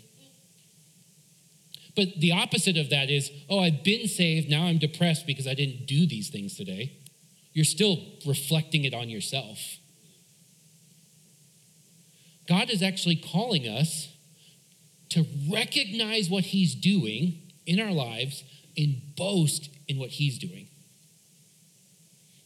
But 1.93 2.07
the 2.17 2.31
opposite 2.31 2.77
of 2.77 2.89
that 2.89 3.09
is, 3.09 3.31
oh, 3.49 3.59
I've 3.59 3.83
been 3.83 4.07
saved, 4.07 4.49
now 4.49 4.63
I'm 4.63 4.77
depressed 4.77 5.27
because 5.27 5.45
I 5.45 5.53
didn't 5.53 5.87
do 5.87 6.07
these 6.07 6.29
things 6.29 6.55
today. 6.55 6.93
You're 7.51 7.65
still 7.65 7.99
reflecting 8.25 8.85
it 8.85 8.93
on 8.93 9.09
yourself. 9.09 9.59
God 12.47 12.69
is 12.69 12.81
actually 12.81 13.15
calling 13.15 13.67
us 13.67 14.09
to 15.09 15.25
recognize 15.51 16.29
what 16.29 16.45
He's 16.45 16.75
doing 16.75 17.41
in 17.65 17.79
our 17.79 17.91
lives 17.91 18.43
and 18.77 19.01
boast 19.17 19.69
in 19.87 19.97
what 19.97 20.11
He's 20.11 20.37
doing. 20.37 20.67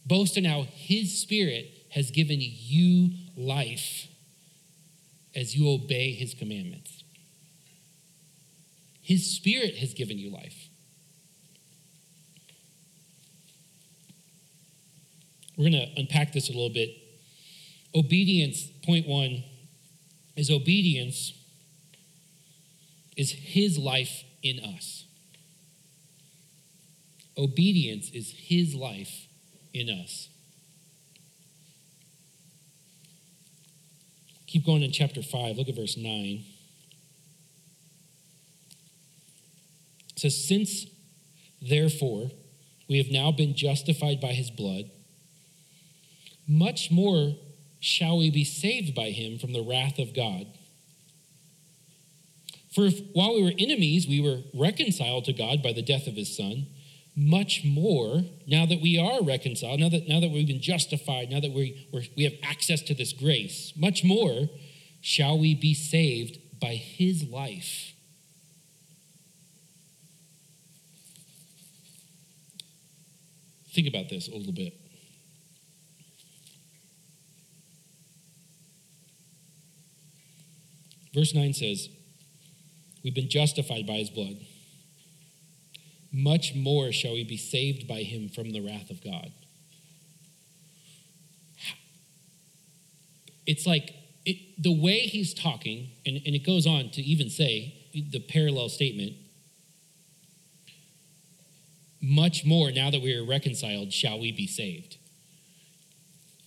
Boast 0.05 0.38
in 0.38 0.46
how 0.46 0.67
His 0.72 1.19
Spirit 1.19 1.78
has 1.89 2.12
given 2.12 2.39
you 2.39 3.12
life 3.36 4.08
as 5.36 5.55
you 5.55 5.69
obey 5.69 6.13
His 6.13 6.34
commandments. 6.34 7.03
His 9.01 9.29
Spirit 9.36 9.75
has 9.77 9.93
given 9.93 10.17
you 10.17 10.29
life. 10.29 10.69
We're 15.58 15.72
going 15.72 15.88
to 15.88 16.00
unpack 16.00 16.31
this 16.31 16.50
a 16.50 16.53
little 16.53 16.69
bit. 16.69 16.91
Obedience, 17.93 18.67
point 18.86 19.08
one, 19.08 19.43
is 20.36 20.50
obedience 20.50 21.34
is 23.17 23.31
His 23.31 23.77
life 23.77 24.24
in 24.41 24.60
us. 24.60 25.05
Obedience 27.39 28.10
is 28.12 28.31
his 28.31 28.75
life 28.75 29.27
in 29.74 29.89
us. 29.89 30.28
Keep 34.50 34.65
going 34.65 34.82
in 34.82 34.91
chapter 34.91 35.22
5. 35.22 35.58
Look 35.58 35.70
at 35.70 35.75
verse 35.75 35.96
9. 35.96 36.44
It 40.15 40.20
says, 40.20 40.44
Since 40.44 40.88
therefore 41.62 42.32
we 42.88 42.98
have 42.98 43.12
now 43.12 43.32
been 43.32 43.53
justified 43.56 44.20
by 44.20 44.29
his 44.29 44.50
blood, 44.50 44.89
much 46.48 46.89
more 46.89 47.36
shall 47.79 48.18
we 48.18 48.32
be 48.32 48.44
saved 48.44 48.96
by 48.96 49.12
him 49.12 49.38
from 49.38 49.53
the 49.53 49.62
wrath 49.62 50.00
of 50.00 50.15
God. 50.15 50.48
For 52.74 52.88
if 52.88 53.01
while 53.13 53.36
we 53.36 53.44
were 53.44 53.53
enemies, 53.60 54.08
we 54.08 54.20
were 54.20 54.39
reconciled 54.56 55.25
to 55.25 55.34
God 55.34 55.62
by 55.62 55.74
the 55.74 55.84
death 55.84 56.08
of 56.08 56.15
his 56.15 56.36
son, 56.36 56.65
much 57.20 57.66
more 57.66 58.24
now 58.48 58.66
that 58.66 58.80
we 58.80 58.98
are 58.98 59.22
reconciled, 59.22 59.82
now 59.82 59.90
that, 59.90 60.08
now 60.08 60.22
that 60.22 60.32
we've 60.32 60.48
been 60.48 60.62
justified, 60.62 61.30
now 61.30 61.42
that 61.42 61.52
we, 61.52 61.86
we 62.16 62.24
have 62.24 62.34
access 62.42 62.82
to 62.82 62.94
this 62.94 63.12
grace, 63.12 63.74
much 63.76 64.06
more 64.06 64.48
shall 65.02 65.38
we 65.38 65.54
be 65.54 65.74
saved 65.74 66.40
by 66.62 66.76
his 66.76 67.26
life. 67.26 67.94
Think 73.74 73.88
about 73.88 74.08
this 74.10 74.30
a 74.30 74.36
little 74.36 74.54
bit. 74.54 74.74
Verse 81.14 81.36
9 81.36 81.54
says, 81.54 81.90
We've 83.04 83.16
been 83.16 83.30
justified 83.30 83.86
by 83.86 83.94
his 83.94 84.10
blood 84.10 84.38
much 86.12 86.56
more 86.56 86.92
shall 86.92 87.13
we 87.13 87.24
be 87.24 87.38
saved 87.38 87.88
by 87.88 88.01
him 88.01 88.30
from 88.30 88.51
the 88.51 88.62
wrath 88.62 88.89
of 88.89 89.04
God. 89.04 89.32
It's 93.46 93.66
like 93.66 93.94
it, 94.25 94.62
the 94.62 94.72
way 94.72 95.00
he's 95.00 95.34
talking, 95.34 95.89
and, 96.06 96.18
and 96.25 96.36
it 96.36 96.46
goes 96.46 96.68
on 96.68 96.89
to 96.92 97.01
even 97.01 97.30
say 97.30 97.74
the 98.12 98.20
parallel 98.20 98.70
statement 98.70 99.13
much 102.01 102.46
more 102.46 102.72
now 102.72 102.89
that 102.89 103.01
we 103.01 103.16
are 103.16 103.25
reconciled 103.25 103.92
shall 103.92 104.20
we 104.20 104.32
be 104.32 104.48
saved. 104.48 104.98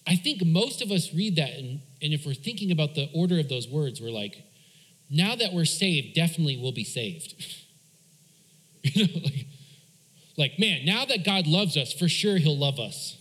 I 0.07 0.17
think 0.17 0.45
most 0.45 0.83
of 0.83 0.91
us 0.91 1.13
read 1.15 1.37
that, 1.37 1.51
and, 1.51 1.81
and 2.01 2.13
if 2.13 2.27
we're 2.27 2.35
thinking 2.35 2.73
about 2.73 2.95
the 2.95 3.09
order 3.15 3.39
of 3.39 3.49
those 3.49 3.69
words, 3.69 4.01
we're 4.01 4.11
like, 4.11 4.45
now 5.11 5.37
that 5.37 5.53
we're 5.53 5.65
saved, 5.65 6.15
definitely 6.15 6.57
we'll 6.57 6.73
be 6.73 6.85
saved. 6.85 7.35
you 8.95 9.07
know, 9.07 9.21
like, 9.23 9.47
like, 10.37 10.59
man, 10.59 10.85
now 10.85 11.05
that 11.05 11.25
God 11.25 11.47
loves 11.47 11.77
us, 11.77 11.93
for 11.93 12.09
sure 12.09 12.39
he'll 12.39 12.59
love 12.59 12.81
us. 12.81 13.17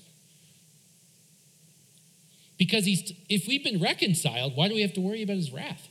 Because 2.58 2.86
he's, 2.86 3.12
if 3.30 3.48
we've 3.48 3.64
been 3.64 3.82
reconciled, 3.82 4.56
why 4.56 4.68
do 4.68 4.76
we 4.76 4.82
have 4.82 4.94
to 4.94 5.02
worry 5.02 5.24
about 5.24 5.38
his 5.38 5.52
wrath? 5.52 5.88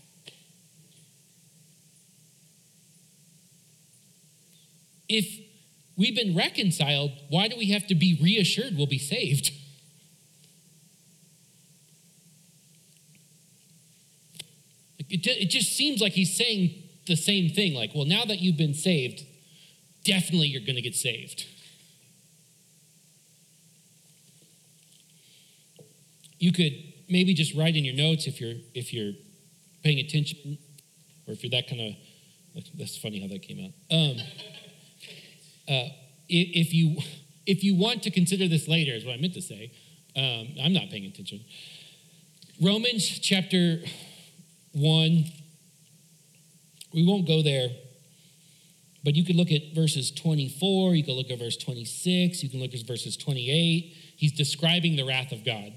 If 5.09 5.27
we've 5.97 6.15
been 6.15 6.37
reconciled, 6.37 7.11
why 7.29 7.49
do 7.49 7.57
we 7.57 7.71
have 7.73 7.87
to 7.89 7.95
be 7.95 8.19
reassured 8.23 8.77
we'll 8.77 8.87
be 8.87 8.99
saved? 8.99 9.53
It 15.13 15.51
just 15.51 15.77
seems 15.77 16.01
like 16.01 16.13
he's 16.13 16.37
saying 16.37 16.73
the 17.09 17.17
same 17.17 17.51
thing. 17.51 17.75
Like, 17.75 17.91
well, 17.97 18.05
now 18.05 18.25
that 18.25 18.39
you've 18.39 18.57
been 18.57 18.75
saved, 18.75 19.25
definitely 20.05 20.49
you're 20.49 20.65
going 20.65 20.77
to 20.77 20.83
get 20.83 20.95
saved. 20.95 21.47
You 26.39 26.53
could 26.53 26.73
maybe 27.09 27.35
just 27.35 27.55
write 27.55 27.77
in 27.77 27.85
your 27.85 27.95
notes 27.95 28.27
if 28.27 28.41
you're 28.41 28.55
if 28.75 28.95
you're 28.95 29.13
paying 29.83 29.99
attention, 29.99 30.59
or 31.27 31.33
if 31.33 31.43
you're 31.43 31.51
that 31.51 31.69
kind 31.69 31.81
of. 31.81 31.95
That's 32.77 32.99
funny 32.99 33.21
how 33.21 33.29
that 33.29 33.43
came 33.43 33.61
out. 33.65 33.73
Um, 33.95 34.17
uh, 35.69 35.89
if 36.29 36.73
you 36.73 36.97
if 37.47 37.63
you 37.63 37.75
want 37.75 38.03
to 38.05 38.11
consider 38.11 38.49
this 38.49 38.69
later, 38.69 38.93
is 38.93 39.05
what 39.05 39.15
I 39.15 39.19
meant 39.19 39.35
to 39.35 39.43
say. 39.43 39.73
Um, 40.17 40.49
I'm 40.63 40.73
not 40.73 40.89
paying 40.91 41.05
attention. 41.05 41.45
Romans 42.61 43.19
chapter 43.21 43.81
one. 44.73 45.25
We 46.93 47.07
won't 47.07 47.27
go 47.27 47.43
there 47.43 47.69
But 49.03 49.15
you 49.15 49.25
could 49.25 49.37
look 49.37 49.51
at 49.51 49.75
verses 49.75 50.11
24, 50.11 50.95
you 50.95 51.05
could 51.05 51.15
look 51.15 51.31
at 51.31 51.39
verse 51.39 51.57
26, 51.57 52.43
you 52.43 52.51
can 52.51 52.61
look 52.61 52.75
at 52.75 52.87
verses 52.87 53.17
28. 53.17 53.97
He's 54.17 54.33
describing 54.33 54.97
the 54.97 55.05
wrath 55.05 55.33
of 55.33 55.45
God. 55.45 55.73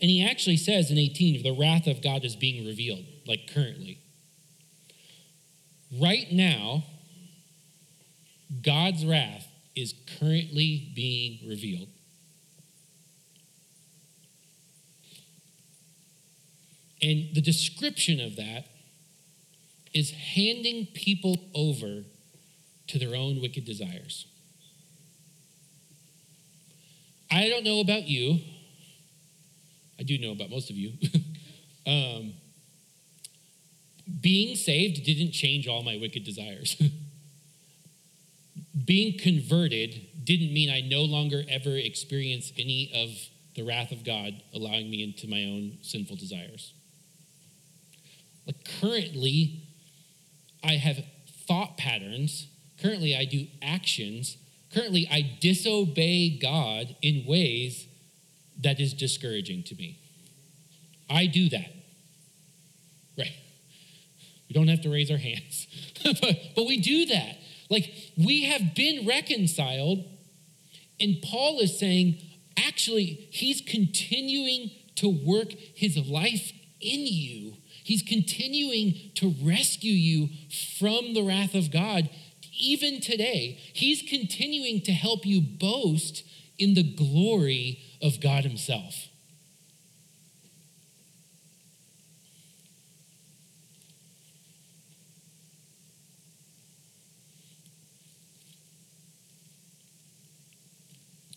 And 0.00 0.10
he 0.10 0.24
actually 0.24 0.58
says 0.58 0.90
in 0.90 0.98
18, 0.98 1.42
the 1.42 1.58
wrath 1.58 1.86
of 1.86 2.02
God 2.02 2.24
is 2.24 2.36
being 2.36 2.66
revealed, 2.66 3.04
like 3.26 3.50
currently. 3.52 3.98
Right 5.98 6.30
now, 6.30 6.84
God's 8.62 9.04
wrath 9.04 9.48
is 9.74 9.94
currently 10.18 10.92
being 10.94 11.48
revealed. 11.48 11.88
And 17.00 17.34
the 17.34 17.40
description 17.40 18.20
of 18.20 18.36
that 18.36 18.66
is 19.98 20.12
handing 20.12 20.86
people 20.94 21.36
over 21.54 22.04
to 22.86 22.98
their 22.98 23.16
own 23.16 23.40
wicked 23.40 23.64
desires. 23.64 24.26
I 27.30 27.48
don't 27.48 27.64
know 27.64 27.80
about 27.80 28.06
you. 28.06 28.38
I 29.98 30.04
do 30.04 30.16
know 30.18 30.30
about 30.30 30.50
most 30.50 30.70
of 30.70 30.76
you. 30.76 30.92
um, 31.86 32.34
being 34.20 34.54
saved 34.54 35.04
didn't 35.04 35.32
change 35.32 35.66
all 35.66 35.82
my 35.82 35.98
wicked 36.00 36.22
desires. 36.22 36.80
being 38.84 39.18
converted 39.18 40.06
didn't 40.22 40.52
mean 40.52 40.70
I 40.70 40.80
no 40.80 41.02
longer 41.02 41.42
ever 41.50 41.76
experience 41.76 42.52
any 42.56 42.92
of 42.94 43.10
the 43.56 43.64
wrath 43.64 43.90
of 43.90 44.04
God 44.04 44.40
allowing 44.54 44.88
me 44.88 45.02
into 45.02 45.26
my 45.26 45.44
own 45.44 45.78
sinful 45.82 46.16
desires. 46.16 46.72
Like 48.46 48.64
currently, 48.80 49.67
I 50.62 50.72
have 50.72 51.04
thought 51.46 51.76
patterns. 51.76 52.48
Currently, 52.82 53.16
I 53.16 53.24
do 53.24 53.46
actions. 53.62 54.36
Currently, 54.72 55.08
I 55.10 55.38
disobey 55.40 56.38
God 56.38 56.96
in 57.02 57.24
ways 57.26 57.86
that 58.62 58.80
is 58.80 58.92
discouraging 58.92 59.62
to 59.64 59.74
me. 59.74 59.98
I 61.08 61.26
do 61.26 61.48
that. 61.48 61.72
Right. 63.16 63.32
We 64.48 64.54
don't 64.54 64.68
have 64.68 64.82
to 64.82 64.90
raise 64.90 65.10
our 65.10 65.18
hands, 65.18 65.66
but, 66.04 66.36
but 66.54 66.66
we 66.66 66.80
do 66.80 67.06
that. 67.06 67.36
Like, 67.70 67.92
we 68.16 68.44
have 68.44 68.74
been 68.74 69.06
reconciled, 69.06 70.04
and 71.00 71.20
Paul 71.22 71.60
is 71.60 71.78
saying, 71.78 72.18
actually, 72.56 73.28
he's 73.30 73.60
continuing 73.60 74.70
to 74.96 75.08
work 75.08 75.52
his 75.52 75.96
life 75.96 76.52
in 76.80 77.06
you 77.06 77.54
He's 77.88 78.02
continuing 78.02 79.12
to 79.14 79.34
rescue 79.42 79.94
you 79.94 80.28
from 80.78 81.14
the 81.14 81.22
wrath 81.22 81.54
of 81.54 81.70
God 81.72 82.10
even 82.60 83.00
today. 83.00 83.58
He's 83.72 84.02
continuing 84.02 84.82
to 84.82 84.92
help 84.92 85.24
you 85.24 85.40
boast 85.40 86.22
in 86.58 86.74
the 86.74 86.82
glory 86.82 87.80
of 88.02 88.20
God 88.20 88.44
Himself. 88.44 89.08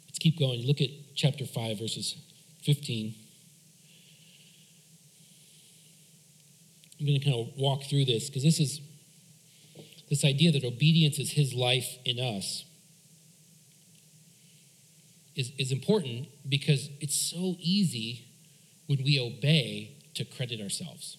Let's 0.06 0.20
keep 0.20 0.38
going. 0.38 0.68
Look 0.68 0.82
at 0.82 0.90
chapter 1.16 1.46
5, 1.46 1.80
verses 1.80 2.18
15. 2.64 3.16
I'm 7.02 7.08
going 7.08 7.20
to 7.20 7.26
kind 7.26 7.36
of 7.36 7.58
walk 7.58 7.84
through 7.86 8.06
this 8.06 8.30
because 8.30 8.44
this 8.44 8.60
is 8.60 8.80
this 10.08 10.24
idea 10.24 10.52
that 10.52 10.64
obedience 10.64 11.18
is 11.18 11.32
his 11.32 11.54
life 11.54 11.98
in 12.06 12.20
us 12.20 12.66
is, 15.36 15.52
is 15.58 15.72
important 15.72 16.28
because 16.48 16.90
it's 17.00 17.16
so 17.16 17.56
easy 17.60 18.26
when 18.86 19.04
we 19.04 19.20
obey 19.20 19.96
to 20.14 20.26
credit 20.26 20.62
ourselves. 20.62 21.18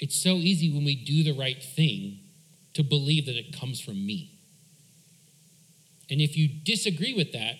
It's 0.00 0.16
so 0.16 0.34
easy 0.34 0.70
when 0.70 0.84
we 0.84 0.96
do 0.96 1.22
the 1.22 1.38
right 1.38 1.62
thing 1.62 2.18
to 2.74 2.82
believe 2.82 3.26
that 3.26 3.36
it 3.36 3.58
comes 3.58 3.80
from 3.80 4.04
me. 4.04 4.32
And 6.10 6.20
if 6.20 6.36
you 6.36 6.48
disagree 6.48 7.14
with 7.14 7.32
that, 7.32 7.54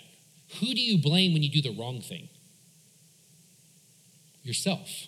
who 0.58 0.66
do 0.66 0.80
you 0.80 0.98
blame 0.98 1.32
when 1.32 1.42
you 1.42 1.48
do 1.48 1.62
the 1.62 1.74
wrong 1.74 2.02
thing? 2.02 2.28
Yourself. 4.42 5.06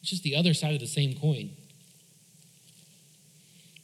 It's 0.00 0.10
just 0.10 0.22
the 0.22 0.36
other 0.36 0.54
side 0.54 0.74
of 0.74 0.80
the 0.80 0.86
same 0.86 1.18
coin. 1.18 1.50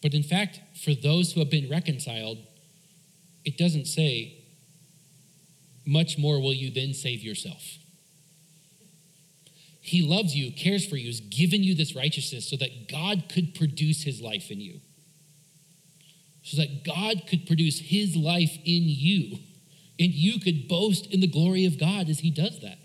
But 0.03 0.15
in 0.15 0.23
fact, 0.23 0.61
for 0.83 0.95
those 0.95 1.33
who 1.33 1.41
have 1.41 1.51
been 1.51 1.69
reconciled, 1.69 2.39
it 3.45 3.59
doesn't 3.59 3.87
say, 3.87 4.35
much 5.85 6.19
more 6.19 6.41
will 6.41 6.55
you 6.55 6.71
then 6.71 6.95
save 6.95 7.23
yourself. 7.23 7.79
He 9.81 10.03
loves 10.03 10.35
you, 10.35 10.51
cares 10.51 10.85
for 10.85 10.97
you, 10.97 11.07
has 11.07 11.21
given 11.21 11.63
you 11.63 11.75
this 11.75 11.95
righteousness 11.95 12.51
so 12.51 12.57
that 12.57 12.89
God 12.89 13.25
could 13.33 13.55
produce 13.55 14.03
his 14.03 14.21
life 14.21 14.51
in 14.51 14.61
you. 14.61 14.81
So 16.43 16.57
that 16.57 16.85
God 16.85 17.23
could 17.29 17.47
produce 17.47 17.79
his 17.81 18.17
life 18.17 18.57
in 18.65 18.85
you, 18.85 19.39
and 19.99 20.13
you 20.13 20.41
could 20.41 20.69
boast 20.69 21.13
in 21.13 21.21
the 21.21 21.27
glory 21.27 21.65
of 21.67 21.79
God 21.79 22.09
as 22.09 22.21
he 22.21 22.31
does 22.31 22.61
that. 22.61 22.79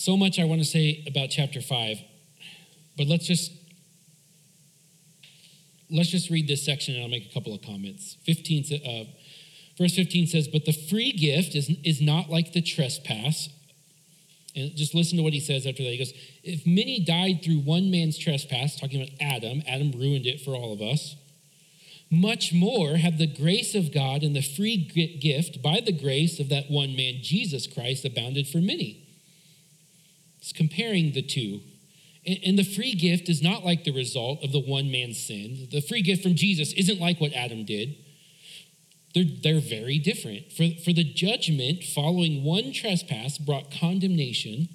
So 0.00 0.16
much 0.16 0.38
I 0.38 0.44
want 0.44 0.62
to 0.62 0.66
say 0.66 1.04
about 1.06 1.28
chapter 1.28 1.60
5, 1.60 1.98
but 2.96 3.06
let's 3.06 3.26
just 3.26 3.52
let's 5.90 6.08
just 6.08 6.30
read 6.30 6.48
this 6.48 6.64
section 6.64 6.94
and 6.94 7.02
I'll 7.02 7.10
make 7.10 7.30
a 7.30 7.34
couple 7.34 7.52
of 7.54 7.60
comments. 7.60 8.16
15 8.24 8.64
uh, 8.82 9.04
verse 9.76 9.94
15 9.94 10.26
says, 10.26 10.48
"But 10.48 10.64
the 10.64 10.72
free 10.72 11.12
gift 11.12 11.54
is 11.54 11.68
is 11.84 12.00
not 12.00 12.30
like 12.30 12.54
the 12.54 12.62
trespass." 12.62 13.50
And 14.56 14.74
just 14.74 14.94
listen 14.94 15.18
to 15.18 15.22
what 15.22 15.34
he 15.34 15.40
says 15.40 15.66
after 15.66 15.82
that. 15.82 15.90
He 15.90 15.98
goes, 15.98 16.14
"If 16.42 16.66
many 16.66 17.00
died 17.00 17.42
through 17.44 17.58
one 17.58 17.90
man's 17.90 18.16
trespass, 18.16 18.76
talking 18.76 19.02
about 19.02 19.14
Adam, 19.20 19.62
Adam 19.66 19.92
ruined 19.92 20.24
it 20.24 20.40
for 20.40 20.56
all 20.56 20.72
of 20.72 20.80
us." 20.80 21.16
Much 22.10 22.54
more 22.54 22.96
have 22.96 23.18
the 23.18 23.26
grace 23.26 23.74
of 23.74 23.92
God 23.92 24.22
and 24.22 24.34
the 24.34 24.40
free 24.40 24.78
gift 24.78 25.60
by 25.60 25.80
the 25.84 25.92
grace 25.92 26.40
of 26.40 26.48
that 26.48 26.70
one 26.70 26.96
man, 26.96 27.18
Jesus 27.20 27.66
Christ, 27.66 28.06
abounded 28.06 28.48
for 28.48 28.62
many. 28.62 28.99
It's 30.40 30.52
comparing 30.52 31.12
the 31.12 31.22
two. 31.22 31.60
And 32.26 32.58
the 32.58 32.64
free 32.64 32.94
gift 32.94 33.28
is 33.28 33.42
not 33.42 33.64
like 33.64 33.84
the 33.84 33.92
result 33.92 34.44
of 34.44 34.52
the 34.52 34.60
one 34.60 34.90
man's 34.90 35.18
sin. 35.18 35.68
The 35.70 35.80
free 35.80 36.02
gift 36.02 36.22
from 36.22 36.34
Jesus 36.34 36.72
isn't 36.74 37.00
like 37.00 37.20
what 37.20 37.32
Adam 37.32 37.64
did. 37.64 37.96
They're, 39.14 39.24
they're 39.42 39.60
very 39.60 39.98
different. 39.98 40.52
For, 40.52 40.68
for 40.84 40.92
the 40.92 41.04
judgment 41.04 41.82
following 41.82 42.44
one 42.44 42.72
trespass 42.72 43.38
brought 43.38 43.72
condemnation, 43.72 44.68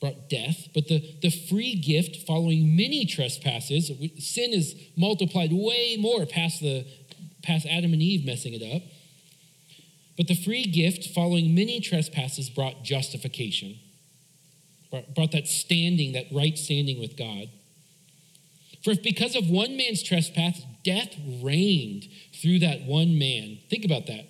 brought 0.00 0.28
death, 0.28 0.68
but 0.74 0.88
the, 0.88 1.16
the 1.20 1.30
free 1.30 1.74
gift 1.74 2.26
following 2.26 2.74
many 2.74 3.04
trespasses, 3.04 3.88
sin 4.18 4.52
is 4.52 4.74
multiplied 4.96 5.50
way 5.52 5.96
more 5.98 6.24
past, 6.26 6.60
the, 6.60 6.86
past 7.42 7.66
Adam 7.66 7.92
and 7.92 8.02
Eve 8.02 8.24
messing 8.24 8.54
it 8.54 8.74
up. 8.74 8.82
But 10.16 10.28
the 10.28 10.34
free 10.34 10.64
gift 10.64 11.14
following 11.14 11.54
many 11.54 11.80
trespasses 11.80 12.48
brought 12.48 12.82
justification 12.82 13.78
brought 15.14 15.32
that 15.32 15.46
standing, 15.46 16.12
that 16.12 16.26
right 16.32 16.56
standing 16.56 17.00
with 17.00 17.16
God. 17.16 17.48
For 18.82 18.90
if 18.90 19.02
because 19.02 19.34
of 19.34 19.50
one 19.50 19.76
man's 19.76 20.02
trespass, 20.02 20.62
death 20.84 21.14
reigned 21.42 22.06
through 22.40 22.60
that 22.60 22.82
one 22.82 23.18
man, 23.18 23.58
think 23.68 23.84
about 23.84 24.06
that. 24.06 24.26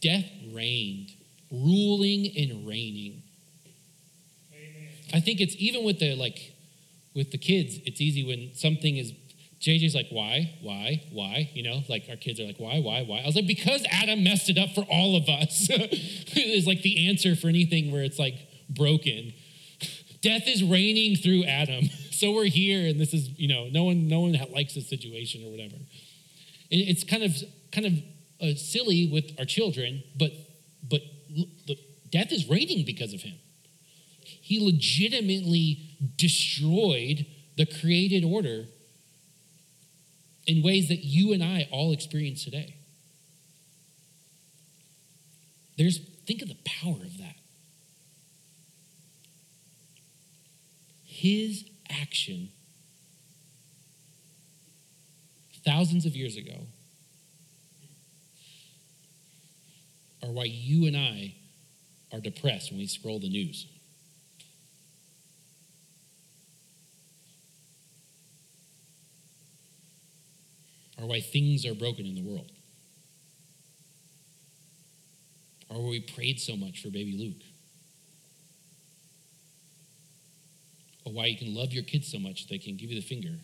Death 0.00 0.24
reigned, 0.52 1.10
ruling 1.50 2.26
and 2.36 2.66
reigning. 2.66 3.22
Amen. 4.52 4.88
I 5.12 5.20
think 5.20 5.40
it's 5.40 5.54
even 5.58 5.84
with 5.84 5.98
the 5.98 6.14
like 6.14 6.52
with 7.14 7.30
the 7.30 7.38
kids, 7.38 7.78
it's 7.86 8.00
easy 8.00 8.24
when 8.24 8.54
something 8.54 8.96
is 8.96 9.12
JJ's 9.64 9.94
like, 9.94 10.08
why, 10.10 10.52
why, 10.60 11.02
why? 11.10 11.50
You 11.54 11.62
know, 11.62 11.82
like 11.88 12.04
our 12.10 12.16
kids 12.16 12.38
are 12.38 12.44
like, 12.44 12.58
why, 12.58 12.80
why, 12.80 13.02
why? 13.02 13.20
I 13.20 13.26
was 13.26 13.34
like, 13.34 13.46
because 13.46 13.84
Adam 13.90 14.22
messed 14.22 14.50
it 14.50 14.58
up 14.58 14.70
for 14.74 14.82
all 14.90 15.16
of 15.16 15.26
us. 15.28 15.68
is 16.36 16.66
like 16.66 16.82
the 16.82 17.08
answer 17.08 17.34
for 17.34 17.48
anything 17.48 17.90
where 17.90 18.02
it's 18.02 18.18
like 18.18 18.34
broken. 18.68 19.32
Death 20.24 20.48
is 20.48 20.64
reigning 20.64 21.16
through 21.16 21.44
Adam. 21.44 21.90
So 22.14 22.30
we're 22.30 22.44
here, 22.44 22.86
and 22.86 23.00
this 23.00 23.12
is, 23.12 23.28
you 23.36 23.48
know, 23.48 23.68
no 23.72 23.82
one, 23.82 24.06
no 24.06 24.20
one 24.20 24.38
likes 24.52 24.74
this 24.74 24.88
situation 24.88 25.44
or 25.44 25.50
whatever. 25.50 25.74
It's 26.70 27.02
kind 27.02 27.24
of, 27.24 27.34
kind 27.72 27.86
of 27.88 27.92
uh, 28.40 28.54
silly 28.54 29.08
with 29.12 29.32
our 29.36 29.44
children, 29.44 30.04
but, 30.16 30.30
but 30.88 31.00
death 32.12 32.30
is 32.30 32.48
reigning 32.48 32.86
because 32.86 33.12
of 33.12 33.22
him. 33.22 33.34
He 34.22 34.64
legitimately 34.64 35.98
destroyed 36.16 37.26
the 37.56 37.66
created 37.66 38.24
order 38.24 38.66
in 40.46 40.62
ways 40.62 40.86
that 40.88 41.04
you 41.04 41.32
and 41.32 41.42
I 41.42 41.68
all 41.72 41.92
experience 41.92 42.44
today. 42.44 42.76
There's 45.76 45.98
think 46.26 46.42
of 46.42 46.48
the 46.48 46.58
power 46.64 47.02
of 47.02 47.18
that. 47.18 47.34
His 51.14 51.64
action 51.88 52.48
thousands 55.64 56.04
of 56.04 56.16
years 56.16 56.36
ago 56.36 56.66
are 60.24 60.32
why 60.32 60.44
you 60.44 60.88
and 60.88 60.96
I 60.96 61.34
are 62.12 62.20
depressed 62.20 62.72
when 62.72 62.80
we 62.80 62.88
scroll 62.88 63.20
the 63.20 63.28
news. 63.28 63.66
Or 71.00 71.06
why 71.06 71.20
things 71.20 71.64
are 71.64 71.74
broken 71.74 72.06
in 72.06 72.16
the 72.16 72.22
world. 72.22 72.50
Or 75.68 75.80
why 75.80 75.90
we 75.90 76.00
prayed 76.00 76.40
so 76.40 76.56
much 76.56 76.82
for 76.82 76.90
baby 76.90 77.16
Luke. 77.16 77.53
Or 81.04 81.12
why 81.12 81.26
you 81.26 81.36
can 81.36 81.54
love 81.54 81.72
your 81.72 81.84
kids 81.84 82.10
so 82.10 82.18
much 82.18 82.48
they 82.48 82.58
can 82.58 82.76
give 82.76 82.90
you 82.90 83.00
the 83.00 83.06
finger. 83.06 83.38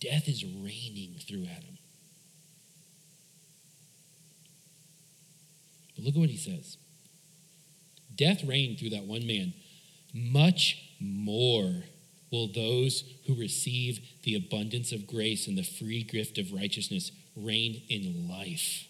Death 0.00 0.28
is 0.28 0.44
reigning 0.44 1.16
through 1.26 1.44
Adam. 1.44 1.78
But 5.96 6.04
look 6.04 6.14
at 6.14 6.20
what 6.20 6.30
he 6.30 6.36
says. 6.36 6.76
Death 8.14 8.44
reigned 8.44 8.78
through 8.78 8.90
that 8.90 9.04
one 9.04 9.26
man. 9.26 9.54
Much 10.14 10.76
more 11.00 11.84
will 12.30 12.48
those 12.48 13.04
who 13.26 13.34
receive 13.34 14.00
the 14.22 14.34
abundance 14.34 14.92
of 14.92 15.06
grace 15.06 15.46
and 15.46 15.56
the 15.56 15.62
free 15.62 16.02
gift 16.02 16.38
of 16.38 16.52
righteousness 16.52 17.10
reign 17.34 17.82
in 17.88 18.28
life. 18.28 18.86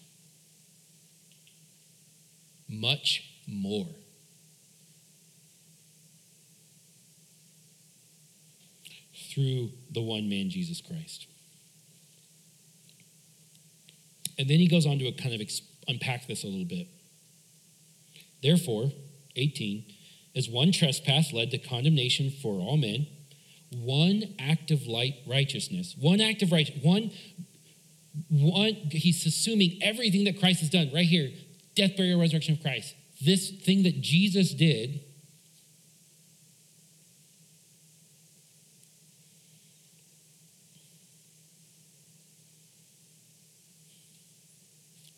Much 2.67 3.23
more. 3.47 3.87
Through 9.29 9.71
the 9.91 10.01
one 10.01 10.29
man, 10.29 10.49
Jesus 10.49 10.81
Christ. 10.81 11.27
And 14.37 14.49
then 14.49 14.59
he 14.59 14.67
goes 14.67 14.85
on 14.85 14.97
to 14.99 15.11
kind 15.11 15.39
of 15.39 15.47
unpack 15.87 16.27
this 16.27 16.43
a 16.43 16.47
little 16.47 16.65
bit. 16.65 16.87
Therefore, 18.41 18.91
18, 19.35 19.83
as 20.35 20.49
one 20.49 20.71
trespass 20.71 21.33
led 21.33 21.51
to 21.51 21.57
condemnation 21.57 22.31
for 22.31 22.59
all 22.59 22.77
men, 22.77 23.07
one 23.71 24.35
act 24.39 24.71
of 24.71 24.87
light 24.87 25.15
righteousness, 25.27 25.95
one 25.99 26.21
act 26.21 26.41
of 26.41 26.51
right, 26.51 26.71
one, 26.81 27.11
one, 28.29 28.73
he's 28.91 29.25
assuming 29.25 29.77
everything 29.81 30.23
that 30.23 30.39
Christ 30.39 30.61
has 30.61 30.69
done 30.69 30.89
right 30.93 31.05
here 31.05 31.31
death, 31.75 31.95
burial, 31.95 32.19
resurrection 32.19 32.55
of 32.55 32.61
Christ. 32.61 32.95
This 33.21 33.51
thing 33.51 33.83
that 33.83 34.01
Jesus 34.01 34.53
did 34.53 35.01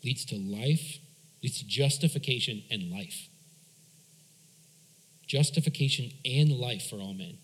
leads 0.04 0.26
to 0.26 0.36
life, 0.36 1.00
leads 1.44 1.60
to 1.60 1.68
justification 1.68 2.64
and 2.70 2.92
life. 2.92 3.28
Justification 5.28 6.12
and 6.26 6.52
life 6.52 6.88
for 6.90 6.98
all 6.98 7.14
men. 7.14 7.38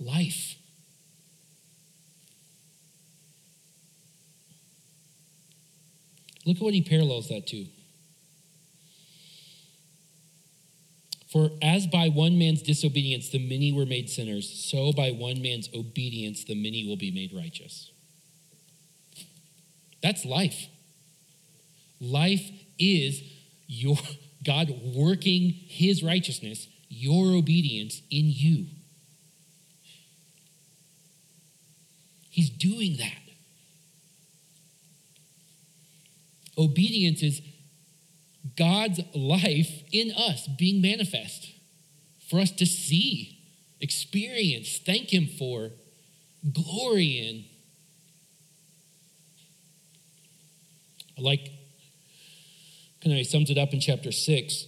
Life. 0.00 0.56
Look 6.44 6.56
at 6.56 6.62
what 6.62 6.74
he 6.74 6.82
parallels 6.82 7.28
that 7.28 7.46
to. 7.48 7.66
For 11.30 11.50
as 11.62 11.86
by 11.86 12.08
one 12.08 12.36
man's 12.36 12.62
disobedience 12.62 13.30
the 13.30 13.38
many 13.38 13.72
were 13.72 13.86
made 13.86 14.10
sinners, 14.10 14.50
so 14.50 14.92
by 14.92 15.12
one 15.12 15.40
man's 15.40 15.68
obedience 15.72 16.44
the 16.44 16.54
many 16.54 16.86
will 16.86 16.96
be 16.96 17.10
made 17.10 17.32
righteous. 17.32 17.91
That's 20.02 20.24
life. 20.24 20.68
Life 22.00 22.50
is 22.78 23.22
your 23.66 23.96
God 24.44 24.70
working 24.94 25.50
his 25.50 26.02
righteousness, 26.02 26.66
your 26.88 27.32
obedience 27.36 28.02
in 28.10 28.24
you. 28.26 28.66
He's 32.30 32.50
doing 32.50 32.96
that. 32.96 33.18
Obedience 36.58 37.22
is 37.22 37.40
God's 38.56 39.00
life 39.14 39.82
in 39.92 40.12
us 40.12 40.46
being 40.48 40.82
manifest 40.82 41.52
for 42.28 42.40
us 42.40 42.50
to 42.52 42.66
see, 42.66 43.38
experience, 43.80 44.78
thank 44.78 45.12
Him 45.12 45.26
for, 45.26 45.70
glory 46.50 47.18
in. 47.18 47.44
Like 51.22 51.50
kind 53.02 53.12
of 53.12 53.18
he 53.18 53.24
sums 53.24 53.50
it 53.50 53.58
up 53.58 53.72
in 53.72 53.80
chapter 53.80 54.12
6 54.12 54.66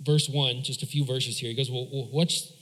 verse 0.00 0.28
1 0.28 0.62
just 0.62 0.82
a 0.82 0.86
few 0.86 1.04
verses 1.04 1.38
here. 1.38 1.50
He 1.50 1.56
goes 1.56 1.70
well 1.70 1.86
what's 2.10 2.52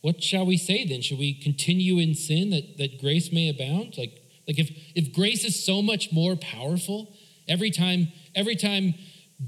what 0.00 0.22
shall 0.22 0.46
we 0.46 0.56
say 0.56 0.86
then? 0.86 1.02
Should 1.02 1.18
we 1.18 1.34
continue 1.34 1.98
in 1.98 2.14
sin 2.14 2.50
that, 2.50 2.78
that 2.78 3.00
grace 3.00 3.30
may 3.32 3.50
abound? 3.50 3.98
Like 3.98 4.20
like 4.48 4.58
if 4.58 4.70
if 4.94 5.12
grace 5.12 5.44
is 5.44 5.64
so 5.64 5.82
much 5.82 6.12
more 6.12 6.36
powerful 6.36 7.14
every 7.48 7.70
time 7.70 8.08
every 8.34 8.56
time 8.56 8.94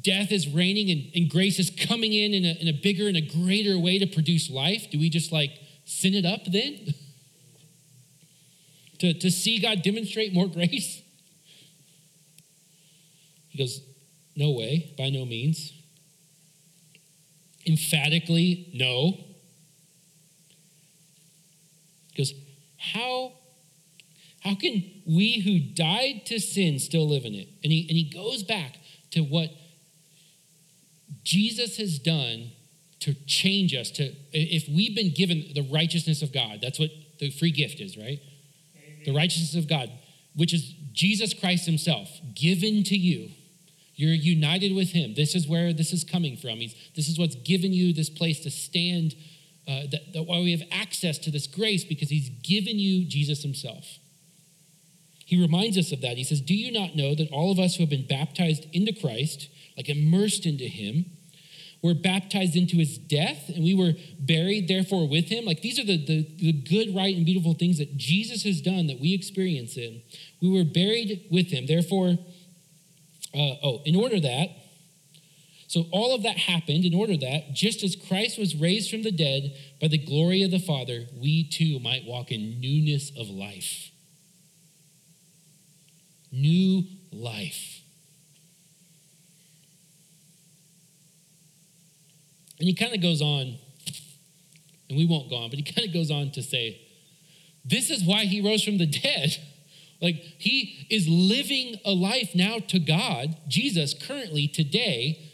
death 0.01 0.33
is 0.33 0.49
reigning 0.49 0.91
and, 0.91 1.11
and 1.15 1.31
grace 1.31 1.59
is 1.59 1.71
coming 1.71 2.13
in 2.13 2.33
in 2.33 2.45
a, 2.45 2.53
in 2.61 2.69
a 2.69 2.73
bigger 2.73 3.09
and 3.09 3.17
a 3.17 3.21
greater 3.21 3.79
way 3.79 3.99
to 3.99 4.07
produce 4.07 4.49
life 4.51 4.91
do 4.91 4.99
we 4.99 5.11
just 5.11 5.33
like 5.33 5.51
sin 5.85 6.15
it 6.15 6.25
up 6.25 6.45
then? 6.47 6.95
To, 8.99 9.13
to 9.13 9.33
see 9.33 9.59
god 9.59 9.83
demonstrate 9.83 10.33
more 10.33 10.47
grace 10.59 11.02
he 13.53 13.59
goes, 13.59 13.83
No 14.35 14.51
way, 14.51 14.95
by 14.97 15.11
no 15.11 15.25
means. 15.25 15.73
Emphatically, 17.67 18.71
no. 18.75 19.19
He 22.13 22.23
goes, 22.23 22.33
How, 22.79 23.33
how 24.41 24.55
can 24.55 24.85
we 25.07 25.41
who 25.41 25.61
died 25.61 26.23
to 26.27 26.41
sin 26.41 26.79
still 26.79 27.09
live 27.09 27.25
in 27.27 27.35
it? 27.35 27.49
And 27.63 27.71
he, 27.71 27.83
and 27.83 27.97
he 27.97 28.05
goes 28.05 28.43
back 28.43 28.79
to 29.11 29.21
what 29.21 29.51
Jesus 31.23 31.77
has 31.77 31.99
done 31.99 32.53
to 33.01 33.15
change 33.27 33.75
us 33.75 33.91
to 33.91 34.15
if 34.33 34.69
we've 34.69 34.95
been 34.95 35.13
given 35.13 35.45
the 35.55 35.63
righteousness 35.63 36.23
of 36.23 36.33
God, 36.33 36.61
that's 36.63 36.79
what 36.79 36.91
the 37.19 37.31
free 37.31 37.51
gift 37.51 37.81
is, 37.81 37.99
right? 37.99 38.21
Amen. 38.77 39.03
The 39.05 39.13
righteousness 39.13 39.55
of 39.57 39.69
God, 39.69 39.91
which 40.35 40.55
is 40.55 40.73
Jesus 40.93 41.35
Christ 41.35 41.67
himself 41.67 42.09
given 42.35 42.83
to 42.85 42.97
you 42.97 43.31
you're 44.03 44.15
united 44.15 44.75
with 44.75 44.91
him. 44.91 45.15
This 45.15 45.35
is 45.35 45.47
where 45.47 45.73
this 45.73 45.93
is 45.93 46.03
coming 46.03 46.37
from. 46.37 46.59
He's, 46.59 46.75
this 46.97 47.09
is 47.09 47.19
what's 47.19 47.37
given 47.37 47.73
you 47.73 47.93
this 47.93 48.11
place 48.11 48.41
to 48.41 48.51
stand, 48.51 49.15
uh, 49.69 49.83
that, 49.91 50.13
that 50.13 50.23
why 50.25 50.41
we 50.41 50.51
have 50.51 50.67
access 50.73 51.19
to 51.19 51.31
this 51.31 51.47
grace 51.47 51.85
because 51.85 52.09
he's 52.11 52.29
given 52.29 52.79
you 52.79 53.05
Jesus 53.05 53.43
himself. 53.43 53.99
He 55.25 55.41
reminds 55.41 55.79
us 55.79 55.93
of 55.93 56.01
that. 56.01 56.17
He 56.17 56.25
says, 56.25 56.41
Do 56.41 56.55
you 56.55 56.73
not 56.73 56.97
know 56.97 57.15
that 57.15 57.31
all 57.31 57.53
of 57.53 57.59
us 57.59 57.77
who 57.77 57.85
have 57.85 57.91
been 57.91 58.07
baptized 58.07 58.67
into 58.73 58.93
Christ, 58.93 59.49
like 59.77 59.89
immersed 59.89 60.47
into 60.47 60.65
him, 60.65 61.07
were 61.81 61.95
baptized 61.95 62.55
into 62.55 62.77
his 62.77 62.99
death 62.99 63.49
and 63.49 63.65
we 63.65 63.75
were 63.75 63.93
buried 64.19 64.69
therefore 64.69 65.09
with 65.09 65.29
him? 65.29 65.45
Like 65.45 65.63
these 65.63 65.79
are 65.79 65.85
the, 65.85 66.05
the, 66.05 66.29
the 66.39 66.53
good, 66.53 66.95
right, 66.95 67.17
and 67.17 67.25
beautiful 67.25 67.55
things 67.55 67.79
that 67.79 67.97
Jesus 67.97 68.43
has 68.43 68.61
done 68.61 68.89
that 68.89 69.01
we 69.01 69.15
experience 69.15 69.77
in. 69.77 70.03
We 70.41 70.51
were 70.51 70.65
buried 70.65 71.27
with 71.31 71.51
him. 71.51 71.67
Therefore, 71.67 72.19
uh, 73.35 73.57
oh, 73.63 73.81
in 73.85 73.97
order 73.97 74.21
that, 74.21 74.51
so 75.73 75.87
all 75.91 76.15
of 76.15 76.23
that 76.25 76.37
happened 76.37 76.85
in 76.85 76.95
order 76.95 77.17
that, 77.17 77.55
just 77.55 77.83
as 77.83 77.97
Christ 77.97 78.39
was 78.39 78.55
raised 78.55 78.91
from 78.91 79.05
the 79.05 79.11
dead 79.11 79.57
by 79.81 79.89
the 79.89 79.97
glory 79.97 80.43
of 80.43 80.51
the 80.51 80.59
Father, 80.59 81.07
we 81.19 81.49
too 81.49 81.79
might 81.79 82.05
walk 82.05 82.31
in 82.31 82.61
newness 82.61 83.11
of 83.19 83.31
life. 83.31 83.91
New 86.31 86.85
life. 87.11 87.81
And 92.59 92.69
he 92.69 92.75
kind 92.75 92.95
of 92.95 93.01
goes 93.01 93.23
on, 93.23 93.57
and 94.91 94.99
we 94.99 95.07
won't 95.07 95.31
go 95.31 95.37
on, 95.37 95.49
but 95.49 95.59
he 95.59 95.63
kind 95.63 95.89
of 95.89 95.95
goes 95.95 96.11
on 96.11 96.33
to 96.33 96.43
say, 96.43 96.83
This 97.65 97.89
is 97.89 98.05
why 98.05 98.27
he 98.27 98.43
rose 98.43 98.63
from 98.63 98.77
the 98.77 98.87
dead. 98.87 99.37
Like 100.03 100.17
he 100.17 100.87
is 100.91 101.09
living 101.09 101.77
a 101.85 101.93
life 101.93 102.35
now 102.35 102.59
to 102.59 102.79
God, 102.79 103.37
Jesus, 103.49 103.95
currently, 103.95 104.49
today, 104.49 105.31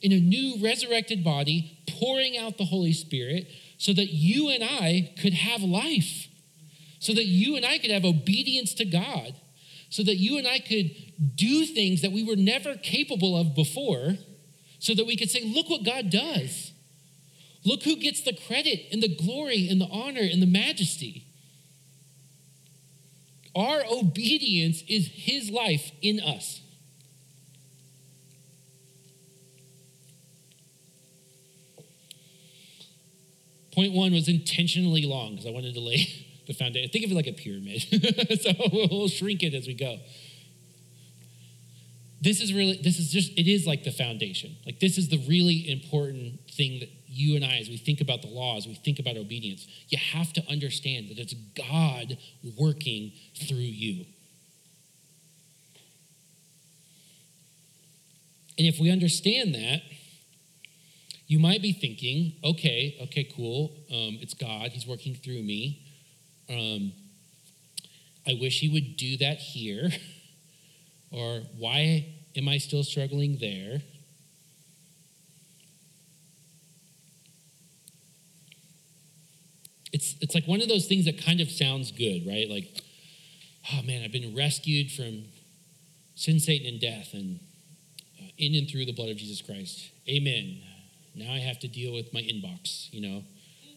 in 0.00 0.12
a 0.12 0.18
new 0.18 0.56
resurrected 0.62 1.22
body, 1.22 1.78
pouring 2.00 2.36
out 2.36 2.56
the 2.56 2.64
Holy 2.64 2.92
Spirit 2.92 3.48
so 3.76 3.92
that 3.92 4.08
you 4.08 4.48
and 4.48 4.64
I 4.64 5.12
could 5.20 5.34
have 5.34 5.62
life, 5.62 6.26
so 6.98 7.12
that 7.12 7.26
you 7.26 7.54
and 7.54 7.66
I 7.66 7.78
could 7.78 7.90
have 7.90 8.04
obedience 8.04 8.74
to 8.74 8.84
God, 8.84 9.34
so 9.90 10.02
that 10.02 10.16
you 10.16 10.38
and 10.38 10.48
I 10.48 10.58
could 10.58 10.90
do 11.36 11.66
things 11.66 12.00
that 12.02 12.12
we 12.12 12.24
were 12.24 12.36
never 12.36 12.76
capable 12.76 13.36
of 13.36 13.54
before 13.54 14.16
so 14.78 14.94
that 14.94 15.06
we 15.06 15.16
could 15.16 15.30
say, 15.30 15.42
look 15.44 15.68
what 15.68 15.84
God 15.84 16.10
does. 16.10 16.72
Look 17.64 17.82
who 17.82 17.96
gets 17.96 18.22
the 18.22 18.32
credit 18.32 18.86
and 18.92 19.02
the 19.02 19.14
glory 19.14 19.68
and 19.68 19.80
the 19.80 19.88
honor 19.90 20.22
and 20.22 20.40
the 20.40 20.46
majesty. 20.46 21.27
Our 23.58 23.82
obedience 23.90 24.84
is 24.86 25.08
his 25.12 25.50
life 25.50 25.90
in 26.00 26.20
us. 26.20 26.60
Point 33.72 33.94
one 33.94 34.12
was 34.12 34.28
intentionally 34.28 35.02
long 35.02 35.32
because 35.32 35.46
I 35.46 35.50
wanted 35.50 35.74
to 35.74 35.80
lay 35.80 36.06
the 36.46 36.52
foundation. 36.52 36.88
Think 36.90 37.04
of 37.04 37.10
it 37.10 37.14
like 37.16 37.26
a 37.26 37.32
pyramid. 37.32 37.82
so 38.40 38.52
we'll 38.92 39.08
shrink 39.08 39.42
it 39.42 39.54
as 39.54 39.66
we 39.66 39.74
go. 39.74 39.98
This 42.20 42.40
is 42.40 42.52
really, 42.52 42.80
this 42.82 42.98
is 42.98 43.10
just, 43.10 43.32
it 43.38 43.48
is 43.48 43.66
like 43.66 43.84
the 43.84 43.92
foundation. 43.92 44.56
Like, 44.66 44.80
this 44.80 44.98
is 44.98 45.08
the 45.08 45.18
really 45.28 45.70
important 45.70 46.40
thing 46.50 46.80
that 46.80 46.90
you 47.06 47.36
and 47.36 47.44
I, 47.44 47.58
as 47.58 47.68
we 47.68 47.76
think 47.76 48.00
about 48.00 48.22
the 48.22 48.28
law, 48.28 48.56
as 48.56 48.66
we 48.66 48.74
think 48.74 48.98
about 48.98 49.16
obedience, 49.16 49.66
you 49.88 49.98
have 49.98 50.32
to 50.34 50.42
understand 50.48 51.08
that 51.10 51.18
it's 51.18 51.34
God 51.56 52.18
working 52.58 53.12
through 53.34 53.58
you. 53.58 54.04
And 58.58 58.66
if 58.66 58.80
we 58.80 58.90
understand 58.90 59.54
that, 59.54 59.82
you 61.28 61.38
might 61.38 61.62
be 61.62 61.72
thinking, 61.72 62.32
okay, 62.42 62.96
okay, 63.02 63.28
cool. 63.36 63.70
Um, 63.90 64.18
it's 64.20 64.34
God. 64.34 64.70
He's 64.72 64.86
working 64.86 65.14
through 65.14 65.42
me. 65.42 65.82
Um, 66.48 66.92
I 68.26 68.36
wish 68.40 68.60
He 68.60 68.68
would 68.68 68.96
do 68.96 69.16
that 69.18 69.38
here. 69.38 69.90
or 71.10 71.42
why 71.58 72.14
am 72.36 72.48
I 72.48 72.58
still 72.58 72.84
struggling 72.84 73.38
there? 73.40 73.82
it's 79.92 80.16
it's 80.20 80.34
like 80.34 80.44
one 80.46 80.60
of 80.60 80.68
those 80.68 80.86
things 80.86 81.04
that 81.06 81.22
kind 81.24 81.40
of 81.40 81.50
sounds 81.50 81.92
good, 81.92 82.26
right? 82.26 82.48
Like, 82.48 82.68
oh 83.72 83.82
man, 83.82 84.02
I've 84.04 84.12
been 84.12 84.34
rescued 84.36 84.92
from 84.92 85.24
sin, 86.14 86.40
Satan, 86.40 86.66
and 86.66 86.80
death, 86.80 87.10
and 87.12 87.40
uh, 88.20 88.28
in 88.36 88.54
and 88.54 88.68
through 88.68 88.84
the 88.84 88.92
blood 88.92 89.08
of 89.08 89.16
Jesus 89.16 89.40
Christ. 89.40 89.90
Amen. 90.08 90.60
Now 91.14 91.32
I 91.32 91.38
have 91.38 91.58
to 91.60 91.68
deal 91.68 91.94
with 91.94 92.12
my 92.12 92.20
inbox, 92.20 92.92
you 92.92 93.00
know, 93.00 93.22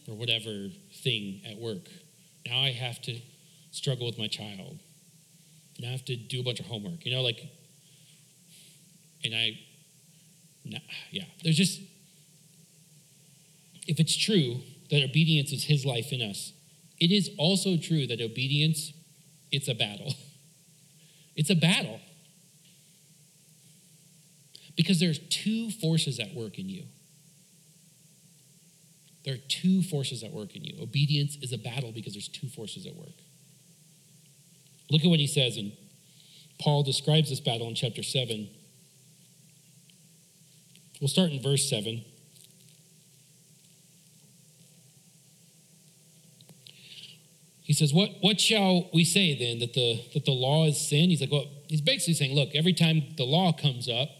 or 0.08 0.14
whatever 0.14 0.68
thing 1.02 1.40
at 1.48 1.56
work. 1.58 1.88
Now 2.46 2.60
I 2.60 2.70
have 2.70 3.00
to 3.02 3.18
struggle 3.70 4.06
with 4.06 4.18
my 4.18 4.28
child. 4.28 4.78
Now 5.82 5.88
I 5.88 5.90
have 5.92 6.04
to 6.04 6.16
do 6.16 6.40
a 6.40 6.44
bunch 6.44 6.60
of 6.60 6.66
homework, 6.66 7.04
you 7.04 7.12
know, 7.12 7.22
like, 7.22 7.40
and 9.24 9.34
I, 9.34 9.58
nah, 10.64 10.78
yeah, 11.10 11.24
there's 11.42 11.56
just, 11.56 11.80
if 13.88 13.98
it's 13.98 14.16
true, 14.16 14.60
that 14.90 15.02
obedience 15.02 15.50
is 15.50 15.64
his 15.64 15.84
life 15.84 16.12
in 16.12 16.22
us. 16.22 16.52
It 17.00 17.10
is 17.10 17.30
also 17.36 17.76
true 17.76 18.06
that 18.06 18.20
obedience, 18.20 18.92
it's 19.50 19.68
a 19.68 19.74
battle. 19.74 20.14
It's 21.34 21.48
a 21.48 21.54
battle. 21.54 21.98
Because 24.76 25.00
there's 25.00 25.18
two 25.18 25.70
forces 25.70 26.20
at 26.20 26.34
work 26.34 26.58
in 26.58 26.68
you. 26.68 26.82
There 29.24 29.32
are 29.32 29.44
two 29.48 29.82
forces 29.82 30.22
at 30.22 30.30
work 30.30 30.54
in 30.54 30.62
you. 30.62 30.76
Obedience 30.82 31.38
is 31.40 31.54
a 31.54 31.56
battle 31.56 31.90
because 31.90 32.12
there's 32.12 32.28
two 32.28 32.48
forces 32.48 32.84
at 32.84 32.94
work. 32.94 33.14
Look 34.90 35.04
at 35.04 35.08
what 35.08 35.20
he 35.20 35.26
says, 35.26 35.56
and 35.56 35.72
Paul 36.60 36.82
describes 36.82 37.30
this 37.30 37.40
battle 37.40 37.68
in 37.68 37.74
chapter 37.74 38.02
7. 38.02 38.48
We'll 41.00 41.08
start 41.08 41.30
in 41.30 41.42
verse 41.42 41.68
7. 41.68 42.04
he 47.72 47.74
says, 47.74 47.94
what, 47.94 48.10
what 48.20 48.38
shall 48.38 48.90
we 48.92 49.02
say 49.02 49.34
then? 49.34 49.60
That 49.60 49.72
the, 49.72 49.98
that 50.12 50.26
the 50.26 50.32
law 50.32 50.66
is 50.66 50.78
sin? 50.78 51.08
He's 51.08 51.22
like, 51.22 51.32
well, 51.32 51.46
he's 51.68 51.80
basically 51.80 52.12
saying, 52.12 52.34
look, 52.34 52.50
every 52.54 52.74
time 52.74 53.02
the 53.16 53.24
law 53.24 53.50
comes 53.50 53.88
up, 53.88 54.10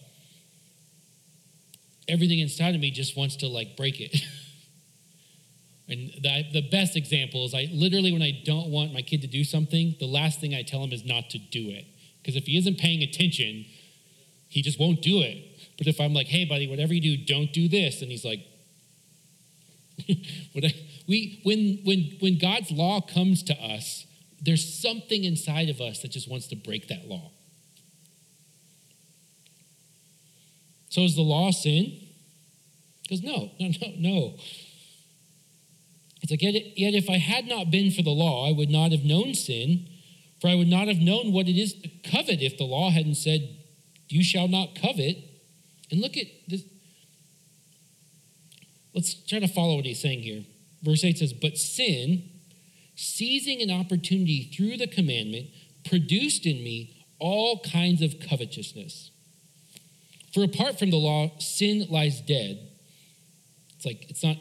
everything 2.08 2.38
inside 2.38 2.74
of 2.74 2.80
me 2.80 2.90
just 2.90 3.14
wants 3.14 3.36
to 3.36 3.48
like 3.48 3.76
break 3.76 4.00
it. 4.00 4.16
and 5.92 6.10
the, 6.22 6.44
the 6.52 6.68
best 6.70 6.96
example 6.96 7.44
is 7.44 7.54
I 7.54 7.68
literally, 7.72 8.12
when 8.12 8.22
I 8.22 8.42
don't 8.44 8.70
want 8.70 8.92
my 8.92 9.02
kid 9.02 9.20
to 9.22 9.26
do 9.26 9.44
something, 9.44 9.94
the 10.00 10.06
last 10.06 10.40
thing 10.40 10.54
I 10.54 10.62
tell 10.62 10.82
him 10.82 10.92
is 10.92 11.04
not 11.04 11.30
to 11.30 11.38
do 11.38 11.68
it. 11.68 11.84
Because 12.20 12.36
if 12.36 12.46
he 12.46 12.56
isn't 12.56 12.78
paying 12.78 13.02
attention, 13.02 13.66
he 14.48 14.62
just 14.62 14.78
won't 14.80 15.02
do 15.02 15.20
it. 15.20 15.44
But 15.78 15.86
if 15.86 16.00
I'm 16.00 16.14
like, 16.14 16.26
hey, 16.26 16.44
buddy, 16.44 16.68
whatever 16.68 16.94
you 16.94 17.00
do, 17.00 17.24
don't 17.24 17.52
do 17.52 17.68
this, 17.68 18.02
and 18.02 18.10
he's 18.10 18.24
like, 18.24 18.40
we, 21.08 21.40
when, 21.42 21.80
when, 21.84 22.16
when 22.20 22.38
God's 22.38 22.70
law 22.70 23.00
comes 23.00 23.42
to 23.44 23.54
us, 23.54 24.06
there's 24.40 24.82
something 24.82 25.24
inside 25.24 25.68
of 25.68 25.80
us 25.80 26.02
that 26.02 26.10
just 26.10 26.28
wants 26.28 26.48
to 26.48 26.56
break 26.56 26.88
that 26.88 27.06
law. 27.06 27.30
So 30.88 31.02
is 31.02 31.16
the 31.16 31.22
law 31.22 31.50
sin? 31.50 32.00
Because 33.02 33.22
no, 33.22 33.50
no, 33.58 33.68
no, 33.80 33.92
no. 33.98 34.34
It's 36.22 36.30
like, 36.30 36.42
yet, 36.42 36.78
yet 36.78 36.94
if 36.94 37.10
I 37.10 37.18
had 37.18 37.46
not 37.46 37.70
been 37.70 37.90
for 37.90 38.02
the 38.02 38.10
law, 38.10 38.48
I 38.48 38.52
would 38.52 38.70
not 38.70 38.92
have 38.92 39.04
known 39.04 39.34
sin, 39.34 39.88
for 40.40 40.48
I 40.48 40.54
would 40.54 40.68
not 40.68 40.88
have 40.88 40.98
known 40.98 41.32
what 41.32 41.48
it 41.48 41.60
is 41.60 41.74
to 41.74 41.88
covet 42.10 42.40
if 42.40 42.56
the 42.56 42.64
law 42.64 42.90
hadn't 42.90 43.16
said, 43.16 43.48
You 44.08 44.22
shall 44.22 44.48
not 44.48 44.76
covet. 44.80 45.16
And 45.90 46.00
look 46.00 46.16
at 46.16 46.26
this. 46.48 46.62
Let's 48.94 49.14
try 49.14 49.40
to 49.40 49.48
follow 49.48 49.76
what 49.76 49.84
he's 49.84 50.00
saying 50.00 50.20
here. 50.20 50.44
Verse 50.82 51.04
8 51.04 51.18
says, 51.18 51.32
But 51.32 51.58
sin, 51.58 52.28
seizing 52.94 53.60
an 53.60 53.70
opportunity 53.70 54.50
through 54.56 54.76
the 54.76 54.86
commandment, 54.86 55.46
produced 55.84 56.46
in 56.46 56.62
me 56.62 57.04
all 57.18 57.60
kinds 57.60 58.02
of 58.02 58.20
covetousness. 58.20 59.10
For 60.32 60.44
apart 60.44 60.78
from 60.78 60.90
the 60.90 60.96
law, 60.96 61.30
sin 61.38 61.86
lies 61.90 62.20
dead. 62.20 62.68
It's 63.76 63.84
like, 63.84 64.08
it's 64.08 64.22
not 64.22 64.36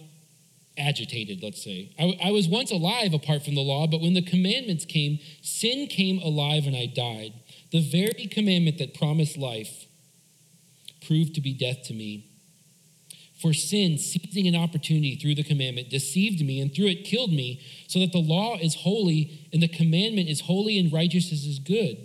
agitated, 0.81 1.41
let's 1.41 1.63
say. 1.63 1.93
I, 1.99 2.17
I, 2.25 2.31
was 2.31 2.47
once 2.47 2.71
alive 2.71 3.13
apart 3.13 3.43
from 3.43 3.55
the 3.55 3.61
law, 3.61 3.87
but 3.87 4.01
when 4.01 4.13
the 4.13 4.21
commandments 4.21 4.85
came, 4.85 5.19
sin 5.41 5.87
came 5.87 6.19
alive 6.19 6.65
and 6.65 6.75
I 6.75 6.87
died. 6.87 7.33
The 7.71 7.81
very 7.81 8.27
commandment 8.27 8.77
that 8.79 8.93
promised 8.93 9.37
life 9.37 9.85
proved 11.05 11.35
to 11.35 11.41
be 11.41 11.53
death 11.53 11.83
to 11.85 11.93
me. 11.93 12.27
For 13.41 13.53
sin, 13.53 13.97
seizing 13.97 14.47
an 14.47 14.55
opportunity 14.55 15.15
through 15.15 15.35
the 15.35 15.43
commandment, 15.43 15.89
deceived 15.89 16.45
me 16.45 16.61
and 16.61 16.73
through 16.73 16.87
it 16.87 17.05
killed 17.05 17.31
me, 17.31 17.59
so 17.87 17.99
that 17.99 18.11
the 18.11 18.19
law 18.19 18.57
is 18.61 18.75
holy 18.75 19.47
and 19.51 19.63
the 19.63 19.67
commandment 19.67 20.29
is 20.29 20.41
holy 20.41 20.77
and 20.77 20.93
righteousness 20.93 21.43
is 21.43 21.57
good. 21.57 21.97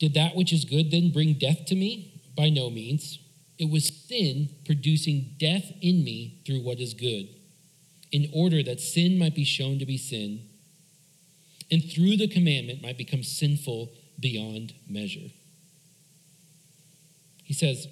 Did 0.00 0.14
that 0.14 0.34
which 0.34 0.52
is 0.52 0.64
good 0.64 0.90
then 0.90 1.12
bring 1.12 1.34
death 1.34 1.66
to 1.66 1.76
me? 1.76 2.20
By 2.36 2.48
no 2.48 2.70
means. 2.70 3.19
It 3.60 3.68
was 3.68 3.92
sin 4.08 4.48
producing 4.64 5.34
death 5.38 5.70
in 5.82 6.02
me 6.02 6.40
through 6.46 6.62
what 6.62 6.80
is 6.80 6.94
good, 6.94 7.28
in 8.10 8.30
order 8.34 8.62
that 8.62 8.80
sin 8.80 9.18
might 9.18 9.34
be 9.34 9.44
shown 9.44 9.78
to 9.80 9.84
be 9.84 9.98
sin, 9.98 10.40
and 11.70 11.84
through 11.84 12.16
the 12.16 12.26
commandment 12.26 12.80
might 12.80 12.96
become 12.96 13.22
sinful 13.22 13.90
beyond 14.18 14.72
measure. 14.88 15.28
He 17.44 17.52
says, 17.52 17.86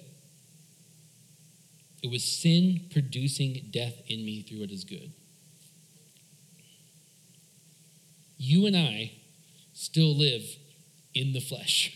it 2.01 2.09
was 2.09 2.23
sin 2.23 2.87
producing 2.91 3.69
death 3.69 3.93
in 4.07 4.25
me 4.25 4.41
through 4.41 4.61
what 4.61 4.71
is 4.71 4.83
good. 4.83 5.11
You 8.39 8.65
and 8.65 8.75
I 8.75 9.11
still 9.73 10.15
live 10.15 10.41
in 11.13 11.33
the 11.33 11.41
flesh. 11.41 11.95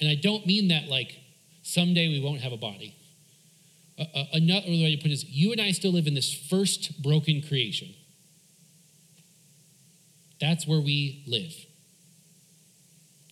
And 0.00 0.08
I 0.08 0.14
don't 0.14 0.46
mean 0.46 0.68
that 0.68 0.86
like 0.86 1.18
someday 1.68 2.08
we 2.08 2.20
won't 2.20 2.40
have 2.40 2.52
a 2.52 2.56
body. 2.56 2.96
Uh, 3.98 4.24
another 4.32 4.68
way 4.68 4.94
to 4.94 5.02
put 5.02 5.10
it 5.10 5.14
is 5.14 5.24
you 5.24 5.52
and 5.52 5.60
I 5.60 5.72
still 5.72 5.92
live 5.92 6.06
in 6.06 6.14
this 6.14 6.32
first 6.32 7.02
broken 7.02 7.42
creation. 7.42 7.88
That's 10.40 10.66
where 10.66 10.80
we 10.80 11.24
live. 11.26 11.54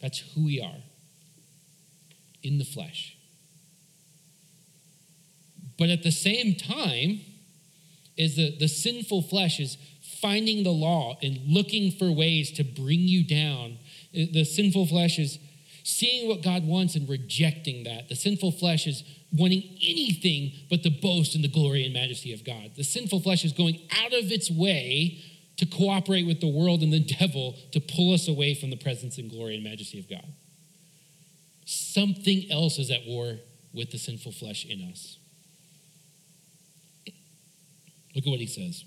That's 0.02 0.18
who 0.34 0.44
we 0.44 0.60
are 0.60 0.82
in 2.42 2.58
the 2.58 2.64
flesh. 2.64 3.16
But 5.78 5.90
at 5.90 6.02
the 6.02 6.10
same 6.10 6.54
time, 6.54 7.20
is 8.16 8.36
the, 8.36 8.56
the 8.58 8.68
sinful 8.68 9.22
flesh 9.22 9.60
is 9.60 9.76
finding 10.20 10.62
the 10.62 10.70
law 10.70 11.18
and 11.22 11.38
looking 11.46 11.92
for 11.92 12.10
ways 12.10 12.50
to 12.52 12.64
bring 12.64 13.00
you 13.00 13.24
down. 13.24 13.78
The 14.12 14.44
sinful 14.44 14.86
flesh 14.86 15.18
is 15.18 15.38
seeing 15.86 16.28
what 16.28 16.42
God 16.42 16.66
wants 16.66 16.96
and 16.96 17.08
rejecting 17.08 17.84
that. 17.84 18.08
The 18.08 18.16
sinful 18.16 18.50
flesh 18.52 18.88
is 18.88 19.04
wanting 19.32 19.62
anything 19.80 20.50
but 20.68 20.82
the 20.82 20.90
boast 20.90 21.36
and 21.36 21.44
the 21.44 21.48
glory 21.48 21.84
and 21.84 21.94
majesty 21.94 22.32
of 22.34 22.44
God. 22.44 22.72
The 22.74 22.82
sinful 22.82 23.20
flesh 23.20 23.44
is 23.44 23.52
going 23.52 23.78
out 24.02 24.12
of 24.12 24.32
its 24.32 24.50
way 24.50 25.22
to 25.58 25.64
cooperate 25.64 26.26
with 26.26 26.40
the 26.40 26.48
world 26.48 26.82
and 26.82 26.92
the 26.92 26.98
devil 27.20 27.54
to 27.70 27.78
pull 27.78 28.12
us 28.12 28.26
away 28.26 28.54
from 28.54 28.70
the 28.70 28.76
presence 28.76 29.16
and 29.16 29.30
glory 29.30 29.54
and 29.54 29.62
majesty 29.62 30.00
of 30.00 30.10
God. 30.10 30.26
Something 31.66 32.50
else 32.50 32.80
is 32.80 32.90
at 32.90 33.06
war 33.06 33.36
with 33.72 33.92
the 33.92 33.98
sinful 33.98 34.32
flesh 34.32 34.66
in 34.66 34.90
us. 34.90 35.18
Look 38.16 38.26
at 38.26 38.30
what 38.30 38.40
he 38.40 38.46
says. 38.46 38.84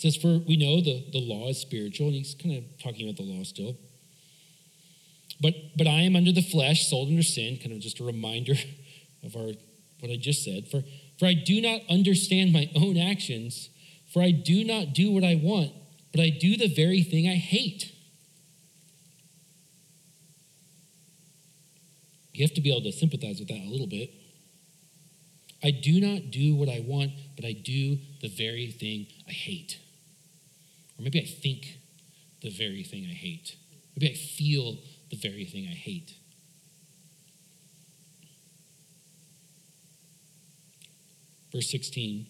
Says, 0.00 0.16
For 0.16 0.38
we 0.38 0.56
know 0.56 0.80
the, 0.80 1.04
the 1.12 1.20
law 1.20 1.48
is 1.48 1.58
spiritual, 1.58 2.06
and 2.06 2.16
he's 2.16 2.34
kind 2.34 2.56
of 2.56 2.64
talking 2.82 3.06
about 3.06 3.16
the 3.16 3.30
law 3.30 3.44
still. 3.44 3.76
But 5.40 5.54
but 5.76 5.86
I 5.86 6.02
am 6.02 6.16
under 6.16 6.32
the 6.32 6.42
flesh, 6.42 6.88
sold 6.88 7.08
under 7.08 7.22
sin, 7.22 7.58
kind 7.58 7.72
of 7.72 7.80
just 7.80 8.00
a 8.00 8.04
reminder 8.04 8.54
of 9.22 9.36
our 9.36 9.52
what 10.00 10.10
I 10.10 10.16
just 10.16 10.42
said. 10.42 10.68
For 10.68 10.82
for 11.18 11.26
I 11.26 11.34
do 11.34 11.60
not 11.60 11.82
understand 11.90 12.52
my 12.52 12.70
own 12.74 12.96
actions, 12.96 13.68
for 14.12 14.22
I 14.22 14.30
do 14.30 14.64
not 14.64 14.94
do 14.94 15.12
what 15.12 15.24
I 15.24 15.34
want, 15.34 15.72
but 16.12 16.20
I 16.20 16.30
do 16.30 16.56
the 16.56 16.68
very 16.68 17.02
thing 17.02 17.28
I 17.28 17.34
hate. 17.34 17.92
You 22.32 22.44
have 22.44 22.54
to 22.54 22.62
be 22.62 22.70
able 22.70 22.82
to 22.82 22.92
sympathize 22.92 23.38
with 23.38 23.48
that 23.48 23.58
a 23.58 23.68
little 23.68 23.86
bit. 23.86 24.14
I 25.62 25.70
do 25.72 26.00
not 26.00 26.30
do 26.30 26.54
what 26.56 26.70
I 26.70 26.80
want, 26.80 27.12
but 27.36 27.44
I 27.44 27.52
do 27.52 27.98
the 28.22 28.28
very 28.28 28.68
thing 28.68 29.08
I 29.28 29.32
hate. 29.32 29.78
Or 31.00 31.02
maybe 31.02 31.20
I 31.20 31.24
think 31.24 31.78
the 32.42 32.50
very 32.50 32.82
thing 32.82 33.06
I 33.10 33.14
hate. 33.14 33.56
Maybe 33.96 34.12
I 34.12 34.14
feel 34.14 34.76
the 35.10 35.16
very 35.16 35.46
thing 35.46 35.66
I 35.66 35.74
hate. 35.74 36.12
Verse 41.50 41.70
16 41.70 42.26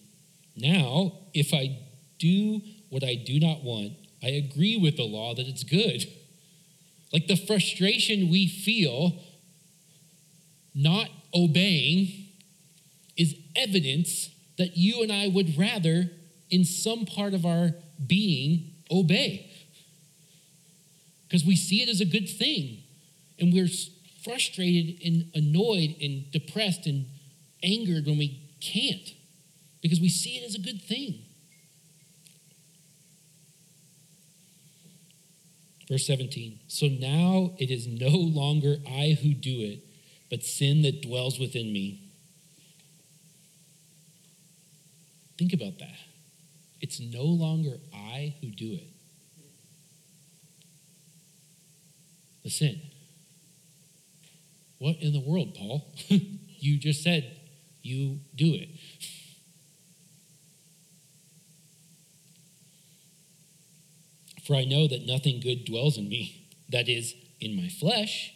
Now, 0.55 1.11
if 1.33 1.53
I 1.53 1.79
do 2.17 2.61
what 2.89 3.03
I 3.03 3.15
do 3.15 3.41
not 3.41 3.61
want, 3.61 3.93
I 4.23 4.29
agree 4.29 4.77
with 4.77 4.95
the 4.95 5.03
law 5.03 5.35
that 5.35 5.47
it's 5.47 5.63
good. 5.63 6.05
Like 7.11 7.27
the 7.27 7.35
frustration 7.35 8.29
we 8.29 8.47
feel 8.47 9.21
not 10.73 11.09
obeying 11.35 12.07
is 13.17 13.35
evidence 13.53 14.29
that 14.57 14.77
you 14.77 15.03
and 15.03 15.11
I 15.11 15.27
would 15.27 15.57
rather, 15.57 16.09
in 16.49 16.63
some 16.63 17.05
part 17.05 17.33
of 17.33 17.45
our 17.45 17.71
being, 18.07 18.73
obey. 18.89 19.49
Because 21.27 21.45
we 21.45 21.55
see 21.55 21.81
it 21.81 21.89
as 21.89 22.01
a 22.01 22.05
good 22.05 22.27
thing. 22.27 22.83
And 23.39 23.53
we're 23.53 23.69
frustrated 24.23 25.01
and 25.05 25.31
annoyed 25.33 25.95
and 26.01 26.29
depressed 26.31 26.85
and 26.85 27.05
angered 27.63 28.05
when 28.05 28.17
we 28.17 28.39
can't 28.59 29.13
because 29.81 29.99
we 29.99 30.09
see 30.09 30.37
it 30.37 30.45
as 30.45 30.55
a 30.55 30.59
good 30.59 30.81
thing. 30.81 31.25
Verse 35.89 36.05
17 36.07 36.59
So 36.67 36.87
now 36.87 37.51
it 37.57 37.69
is 37.69 37.87
no 37.87 38.09
longer 38.09 38.77
I 38.87 39.17
who 39.21 39.33
do 39.33 39.59
it, 39.59 39.79
but 40.29 40.43
sin 40.43 40.83
that 40.83 41.01
dwells 41.01 41.39
within 41.39 41.73
me. 41.73 41.99
Think 45.37 45.53
about 45.53 45.79
that. 45.79 45.97
It's 46.81 46.99
no 46.99 47.23
longer 47.23 47.77
I 47.93 48.35
who 48.41 48.49
do 48.49 48.73
it. 48.73 48.87
The 52.43 52.49
sin. 52.49 52.81
What 54.79 54.97
in 54.99 55.13
the 55.13 55.19
world, 55.19 55.53
Paul? 55.53 55.93
you 56.09 56.79
just 56.79 57.03
said 57.03 57.39
you 57.83 58.19
do 58.35 58.55
it. 58.55 58.69
For 64.43 64.55
I 64.55 64.65
know 64.65 64.87
that 64.87 65.05
nothing 65.05 65.39
good 65.39 65.65
dwells 65.65 65.97
in 65.97 66.09
me, 66.09 66.47
that 66.69 66.89
is, 66.89 67.13
in 67.39 67.55
my 67.55 67.69
flesh. 67.69 68.33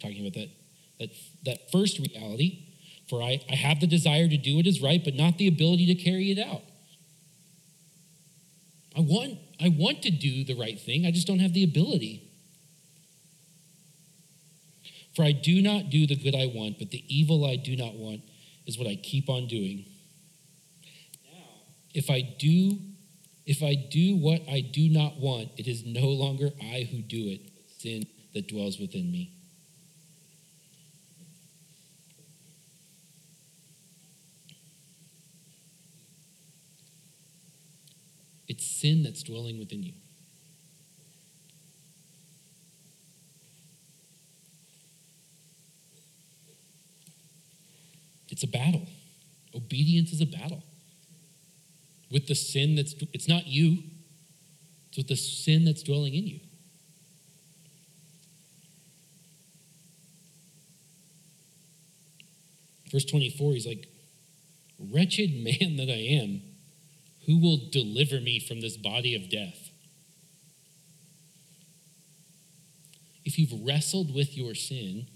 Talking 0.00 0.26
about 0.26 0.34
that, 0.34 0.50
that, 0.98 1.10
that 1.44 1.70
first 1.70 2.00
reality. 2.00 2.64
For 3.08 3.22
I, 3.22 3.40
I 3.48 3.54
have 3.54 3.78
the 3.78 3.86
desire 3.86 4.28
to 4.28 4.36
do 4.36 4.56
what 4.56 4.66
is 4.66 4.82
right, 4.82 5.02
but 5.02 5.14
not 5.14 5.38
the 5.38 5.46
ability 5.46 5.86
to 5.86 5.94
carry 5.94 6.32
it 6.32 6.38
out. 6.38 6.62
I 8.96 9.00
want, 9.00 9.38
I 9.60 9.68
want 9.68 10.02
to 10.02 10.10
do 10.10 10.44
the 10.44 10.54
right 10.54 10.80
thing, 10.80 11.04
I 11.06 11.10
just 11.10 11.26
don't 11.26 11.40
have 11.40 11.52
the 11.52 11.64
ability. 11.64 12.22
For 15.14 15.24
I 15.24 15.32
do 15.32 15.62
not 15.62 15.90
do 15.90 16.06
the 16.06 16.16
good 16.16 16.34
I 16.34 16.46
want, 16.46 16.78
but 16.78 16.90
the 16.90 17.04
evil 17.08 17.44
I 17.44 17.56
do 17.56 17.76
not 17.76 17.94
want 17.94 18.22
is 18.66 18.78
what 18.78 18.88
I 18.88 18.96
keep 18.96 19.28
on 19.28 19.46
doing. 19.46 19.84
Now, 21.32 21.44
if 21.94 22.10
I 22.10 22.20
do 22.20 22.78
if 23.46 23.62
I 23.62 23.74
do 23.74 24.16
what 24.16 24.40
I 24.48 24.60
do 24.60 24.88
not 24.88 25.18
want, 25.18 25.50
it 25.58 25.68
is 25.68 25.84
no 25.84 26.08
longer 26.08 26.50
I 26.62 26.88
who 26.90 27.02
do 27.02 27.28
it, 27.28 27.42
sin 27.78 28.06
that 28.32 28.48
dwells 28.48 28.78
within 28.78 29.12
me. 29.12 29.33
It's 38.48 38.66
sin 38.66 39.02
that's 39.02 39.22
dwelling 39.22 39.58
within 39.58 39.82
you. 39.82 39.92
It's 48.28 48.42
a 48.42 48.48
battle. 48.48 48.86
Obedience 49.54 50.12
is 50.12 50.20
a 50.20 50.26
battle. 50.26 50.62
With 52.10 52.26
the 52.26 52.34
sin 52.34 52.74
that's, 52.74 52.94
it's 53.12 53.28
not 53.28 53.46
you, 53.46 53.78
it's 54.88 54.98
with 54.98 55.08
the 55.08 55.16
sin 55.16 55.64
that's 55.64 55.82
dwelling 55.82 56.14
in 56.14 56.26
you. 56.26 56.40
Verse 62.90 63.04
24, 63.04 63.52
he's 63.54 63.66
like, 63.66 63.88
Wretched 64.78 65.32
man 65.34 65.76
that 65.76 65.88
I 65.88 66.20
am, 66.22 66.42
who 67.26 67.38
will 67.38 67.58
deliver 67.70 68.20
me 68.20 68.38
from 68.38 68.60
this 68.60 68.76
body 68.76 69.14
of 69.14 69.30
death? 69.30 69.70
If 73.24 73.38
you've 73.38 73.66
wrestled 73.66 74.14
with 74.14 74.36
your 74.36 74.54
sin, 74.54 75.06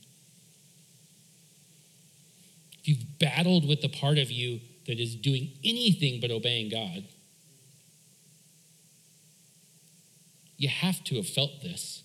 if 2.80 2.88
you've 2.88 3.18
battled 3.18 3.68
with 3.68 3.82
the 3.82 3.88
part 3.88 4.18
of 4.18 4.30
you 4.30 4.60
that 4.86 4.98
is 4.98 5.14
doing 5.14 5.50
anything 5.62 6.20
but 6.20 6.30
obeying 6.30 6.70
God, 6.70 7.04
you 10.56 10.68
have 10.68 11.04
to 11.04 11.16
have 11.16 11.28
felt 11.28 11.62
this. 11.62 12.02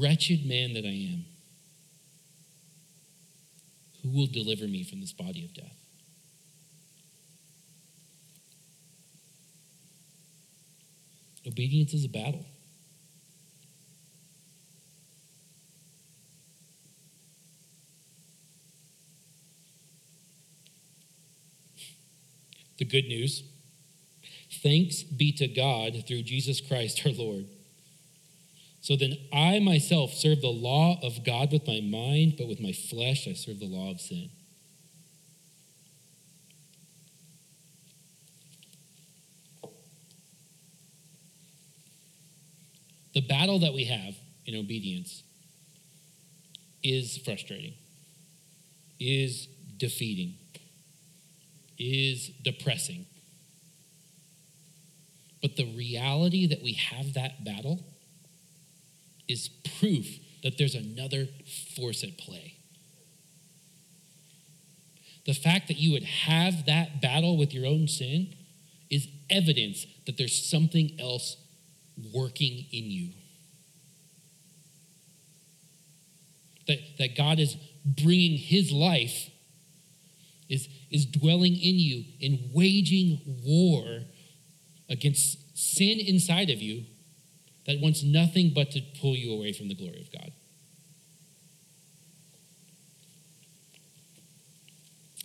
Wretched 0.00 0.46
man 0.46 0.72
that 0.72 0.84
I 0.84 1.12
am, 1.12 1.26
who 4.02 4.08
will 4.08 4.26
deliver 4.26 4.66
me 4.66 4.82
from 4.82 5.00
this 5.00 5.12
body 5.12 5.44
of 5.44 5.52
death? 5.52 5.83
Obedience 11.46 11.92
is 11.94 12.04
a 12.04 12.08
battle. 12.08 12.44
the 22.78 22.84
good 22.84 23.06
news. 23.08 23.42
Thanks 24.62 25.02
be 25.02 25.32
to 25.32 25.48
God 25.48 26.04
through 26.06 26.22
Jesus 26.22 26.60
Christ 26.60 27.02
our 27.04 27.12
Lord. 27.12 27.46
So 28.80 28.96
then 28.96 29.16
I 29.32 29.58
myself 29.60 30.12
serve 30.12 30.40
the 30.40 30.48
law 30.48 30.98
of 31.02 31.24
God 31.24 31.52
with 31.52 31.66
my 31.66 31.80
mind, 31.80 32.34
but 32.36 32.48
with 32.48 32.60
my 32.60 32.72
flesh 32.72 33.26
I 33.26 33.32
serve 33.32 33.60
the 33.60 33.66
law 33.66 33.90
of 33.90 34.00
sin. 34.00 34.30
The 43.14 43.20
battle 43.20 43.60
that 43.60 43.72
we 43.72 43.84
have 43.84 44.14
in 44.46 44.56
obedience 44.56 45.22
is 46.82 47.16
frustrating, 47.18 47.74
is 49.00 49.48
defeating 49.76 50.34
is 51.78 52.28
depressing. 52.42 53.06
But 55.42 55.56
the 55.56 55.72
reality 55.76 56.46
that 56.46 56.62
we 56.62 56.72
have 56.72 57.14
that 57.14 57.44
battle 57.44 57.84
is 59.28 59.48
proof 59.78 60.18
that 60.42 60.58
there's 60.58 60.74
another 60.74 61.26
force 61.76 62.02
at 62.04 62.16
play. 62.18 62.54
The 65.26 65.34
fact 65.34 65.68
that 65.68 65.78
you 65.78 65.92
would 65.92 66.04
have 66.04 66.66
that 66.66 67.00
battle 67.00 67.36
with 67.36 67.54
your 67.54 67.66
own 67.66 67.88
sin 67.88 68.34
is 68.90 69.08
evidence 69.30 69.86
that 70.06 70.18
there's 70.18 70.36
something 70.50 70.96
else 70.98 71.36
working 72.12 72.66
in 72.72 72.90
you. 72.90 73.10
That, 76.66 76.78
that 76.98 77.16
God 77.16 77.38
is 77.38 77.56
bringing 77.84 78.38
his 78.38 78.72
life 78.72 79.30
is, 80.48 80.68
is 80.90 81.06
dwelling 81.06 81.54
in 81.54 81.78
you 81.78 82.04
and 82.22 82.50
waging 82.52 83.20
war 83.44 84.02
against 84.88 85.38
sin 85.56 86.00
inside 86.00 86.50
of 86.50 86.60
you 86.60 86.84
that 87.66 87.80
wants 87.80 88.02
nothing 88.02 88.52
but 88.54 88.70
to 88.72 88.80
pull 89.00 89.16
you 89.16 89.32
away 89.32 89.52
from 89.52 89.68
the 89.68 89.74
glory 89.74 90.00
of 90.00 90.12
God. 90.12 90.32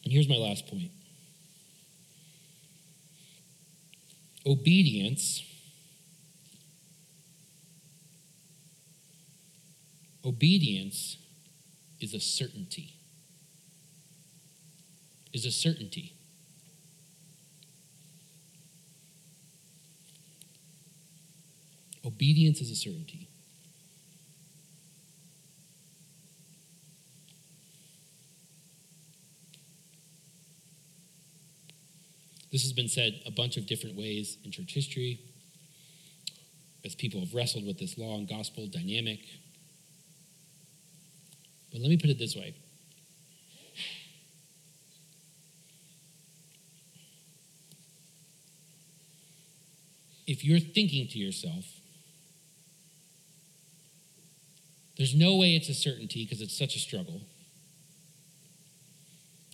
And 0.04 0.14
here's 0.14 0.30
my 0.30 0.36
last 0.36 0.68
point 0.68 0.92
obedience. 4.46 5.44
Obedience 10.26 11.18
is 12.00 12.14
a 12.14 12.20
certainty. 12.20 12.94
Is 15.34 15.46
a 15.46 15.52
certainty. 15.52 16.14
Obedience 22.06 22.62
is 22.62 22.72
a 22.72 22.76
certainty. 22.76 23.28
This 32.52 32.64
has 32.64 32.74
been 32.74 32.88
said 32.88 33.22
a 33.26 33.32
bunch 33.32 33.58
of 33.58 33.68
different 33.68 33.96
ways 33.96 34.38
in 34.44 34.52
church 34.52 34.74
history 34.74 35.20
as 36.84 36.96
people 36.96 37.20
have 37.20 37.34
wrestled 37.34 37.66
with 37.66 37.78
this 37.78 37.98
law 37.98 38.18
and 38.18 38.28
gospel 38.28 38.66
dynamic. 38.66 39.20
But 41.72 41.82
let 41.82 41.90
me 41.90 41.98
put 41.98 42.10
it 42.10 42.18
this 42.18 42.36
way. 42.36 42.56
If 50.26 50.44
you're 50.44 50.60
thinking 50.60 51.08
to 51.08 51.18
yourself, 51.18 51.66
there's 54.98 55.16
no 55.16 55.38
way 55.38 55.56
it's 55.56 55.70
a 55.70 55.74
certainty 55.74 56.24
because 56.26 56.42
it's 56.42 56.56
such 56.56 56.76
a 56.76 56.80
struggle, 56.80 57.22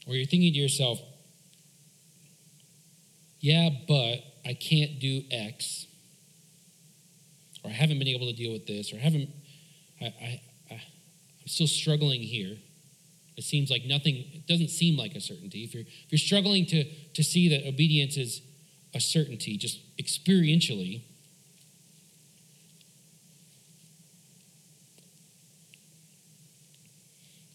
or 0.07 0.15
you're 0.15 0.25
thinking 0.25 0.51
to 0.51 0.59
yourself, 0.59 0.99
yeah, 3.39 3.69
but 3.87 4.23
I 4.43 4.53
can't 4.53 4.99
do 4.99 5.21
X, 5.31 5.85
or 7.63 7.69
I 7.69 7.73
haven't 7.73 7.99
been 7.99 8.07
able 8.07 8.27
to 8.27 8.33
deal 8.33 8.51
with 8.51 8.65
this, 8.65 8.91
or 8.91 8.97
I 8.97 8.99
haven't, 8.99 9.29
I, 10.01 10.05
I, 10.05 10.41
I'm 11.45 11.49
still 11.49 11.67
struggling 11.67 12.21
here. 12.21 12.57
It 13.37 13.43
seems 13.43 13.69
like 13.69 13.85
nothing, 13.85 14.15
it 14.33 14.47
doesn't 14.47 14.69
seem 14.69 14.97
like 14.97 15.13
a 15.13 15.21
certainty. 15.21 15.63
If 15.63 15.75
you're, 15.75 15.83
if 15.83 16.07
you're 16.09 16.17
struggling 16.17 16.65
to, 16.67 16.85
to 16.85 17.23
see 17.23 17.49
that 17.49 17.67
obedience 17.67 18.17
is 18.17 18.41
a 18.95 18.99
certainty, 18.99 19.57
just 19.57 19.79
experientially, 19.97 21.01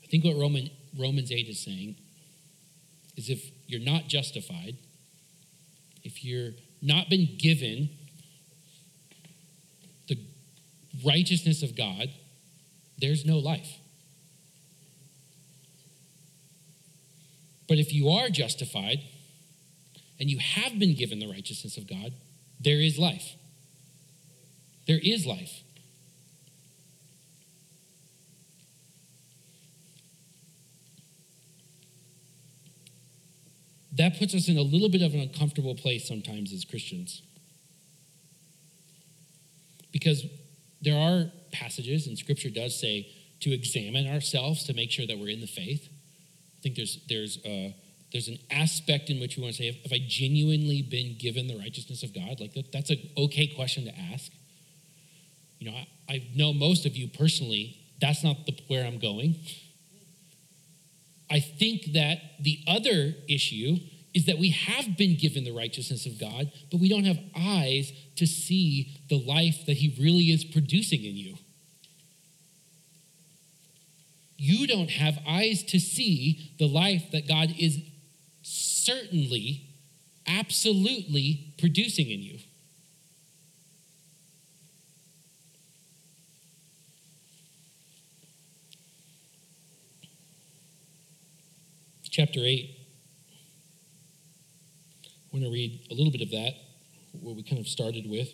I 0.05 0.07
think 0.07 0.25
what 0.25 0.37
Roman, 0.37 0.71
Romans 0.97 1.33
8 1.33 1.49
is 1.49 1.59
saying 1.59 1.97
is 3.17 3.29
if 3.29 3.51
you're 3.67 3.81
not 3.81 4.07
justified, 4.07 4.77
if 6.05 6.25
you're 6.25 6.53
not 6.81 7.09
been 7.09 7.29
given 7.39 7.91
the 10.09 10.19
righteousness 11.05 11.63
of 11.63 11.77
God, 11.77 12.11
there's 12.99 13.25
no 13.25 13.39
life. 13.39 13.80
But 17.71 17.79
if 17.79 17.95
you 17.95 18.09
are 18.09 18.29
justified 18.31 18.99
and 20.19 20.29
you 20.29 20.41
have 20.41 20.77
been 20.81 20.97
given 20.97 21.21
the 21.21 21.29
righteousness 21.29 21.77
of 21.77 21.87
God, 21.87 22.13
there 22.59 22.81
is 22.81 22.99
life. 22.99 23.37
There 24.89 24.99
is 25.01 25.25
life. 25.25 25.63
That 33.93 34.19
puts 34.19 34.35
us 34.35 34.49
in 34.49 34.59
a 34.59 34.63
little 34.63 34.89
bit 34.89 35.03
of 35.03 35.15
an 35.15 35.21
uncomfortable 35.21 35.77
place 35.77 36.09
sometimes 36.09 36.53
as 36.53 36.65
Christians. 36.65 37.23
Because 39.93 40.27
there 40.83 40.99
are 40.99 41.31
passages, 41.53 42.09
and 42.09 42.19
Scripture 42.19 42.51
does 42.51 42.81
say 42.81 43.07
to 43.39 43.53
examine 43.53 44.09
ourselves 44.09 44.65
to 44.65 44.75
make 44.75 44.91
sure 44.91 45.07
that 45.07 45.21
we're 45.21 45.29
in 45.29 45.41
the 45.41 45.47
faith. 45.47 45.89
I 46.61 46.63
think 46.63 46.77
there's 46.77 46.99
there's 47.09 47.39
uh, 47.45 47.73
there's 48.13 48.29
an 48.29 48.39
aspect 48.51 49.09
in 49.09 49.19
which 49.19 49.37
we 49.37 49.43
want 49.43 49.55
to 49.55 49.63
say, 49.63 49.67
have, 49.73 49.83
have 49.83 49.93
I 49.93 50.05
genuinely 50.07 50.83
been 50.83 51.17
given 51.17 51.47
the 51.47 51.57
righteousness 51.57 52.03
of 52.03 52.13
God? 52.13 52.39
Like 52.39 52.53
that, 52.53 52.71
that's 52.71 52.91
an 52.91 52.99
okay 53.17 53.47
question 53.47 53.87
to 53.87 53.93
ask. 54.13 54.31
You 55.59 55.71
know, 55.71 55.77
I, 55.77 55.87
I 56.13 56.27
know 56.35 56.53
most 56.53 56.85
of 56.85 56.97
you 56.97 57.09
personally. 57.09 57.79
That's 58.01 58.25
not 58.25 58.47
the, 58.47 58.59
where 58.69 58.85
I'm 58.87 58.99
going. 58.99 59.37
I 61.31 61.41
think 61.41 61.93
that 61.93 62.19
the 62.41 62.59
other 62.67 63.15
issue 63.29 63.77
is 64.13 64.27
that 64.27 64.39
we 64.39 64.51
have 64.51 64.97
been 64.97 65.17
given 65.17 65.45
the 65.45 65.53
righteousness 65.53 66.05
of 66.05 66.19
God, 66.19 66.51
but 66.71 66.81
we 66.81 66.89
don't 66.89 67.05
have 67.05 67.19
eyes 67.37 67.93
to 68.17 68.27
see 68.27 69.01
the 69.09 69.19
life 69.19 69.65
that 69.67 69.77
He 69.77 69.95
really 70.01 70.31
is 70.31 70.45
producing 70.45 71.05
in 71.05 71.17
you 71.17 71.37
you 74.43 74.67
don't 74.67 74.89
have 74.89 75.19
eyes 75.29 75.63
to 75.63 75.79
see 75.79 76.55
the 76.59 76.67
life 76.67 77.11
that 77.13 77.29
God 77.29 77.51
is 77.59 77.79
certainly, 78.41 79.67
absolutely 80.27 81.53
producing 81.59 82.11
in 82.11 82.23
you. 82.23 82.39
Chapter 92.11 92.41
8. 92.41 92.71
I 95.05 95.37
want 95.37 95.45
to 95.45 95.53
read 95.53 95.81
a 95.91 95.95
little 95.95 96.11
bit 96.11 96.23
of 96.23 96.31
that, 96.31 96.55
what 97.13 97.37
we 97.37 97.43
kind 97.43 97.61
of 97.61 97.69
started 97.69 98.09
with. 98.09 98.33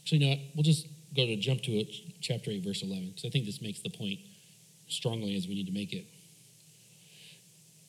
Actually, 0.00 0.18
no, 0.18 0.34
we'll 0.56 0.64
just 0.64 0.88
go 1.14 1.26
to 1.26 1.36
jump 1.36 1.62
to 1.62 1.72
it, 1.72 1.92
chapter 2.20 2.50
8, 2.50 2.64
verse 2.64 2.82
11, 2.82 3.08
because 3.08 3.24
I 3.24 3.30
think 3.30 3.46
this 3.46 3.62
makes 3.62 3.80
the 3.80 3.90
point 3.90 4.20
strongly 4.88 5.36
as 5.36 5.46
we 5.46 5.54
need 5.54 5.66
to 5.66 5.72
make 5.72 5.92
it. 5.92 6.06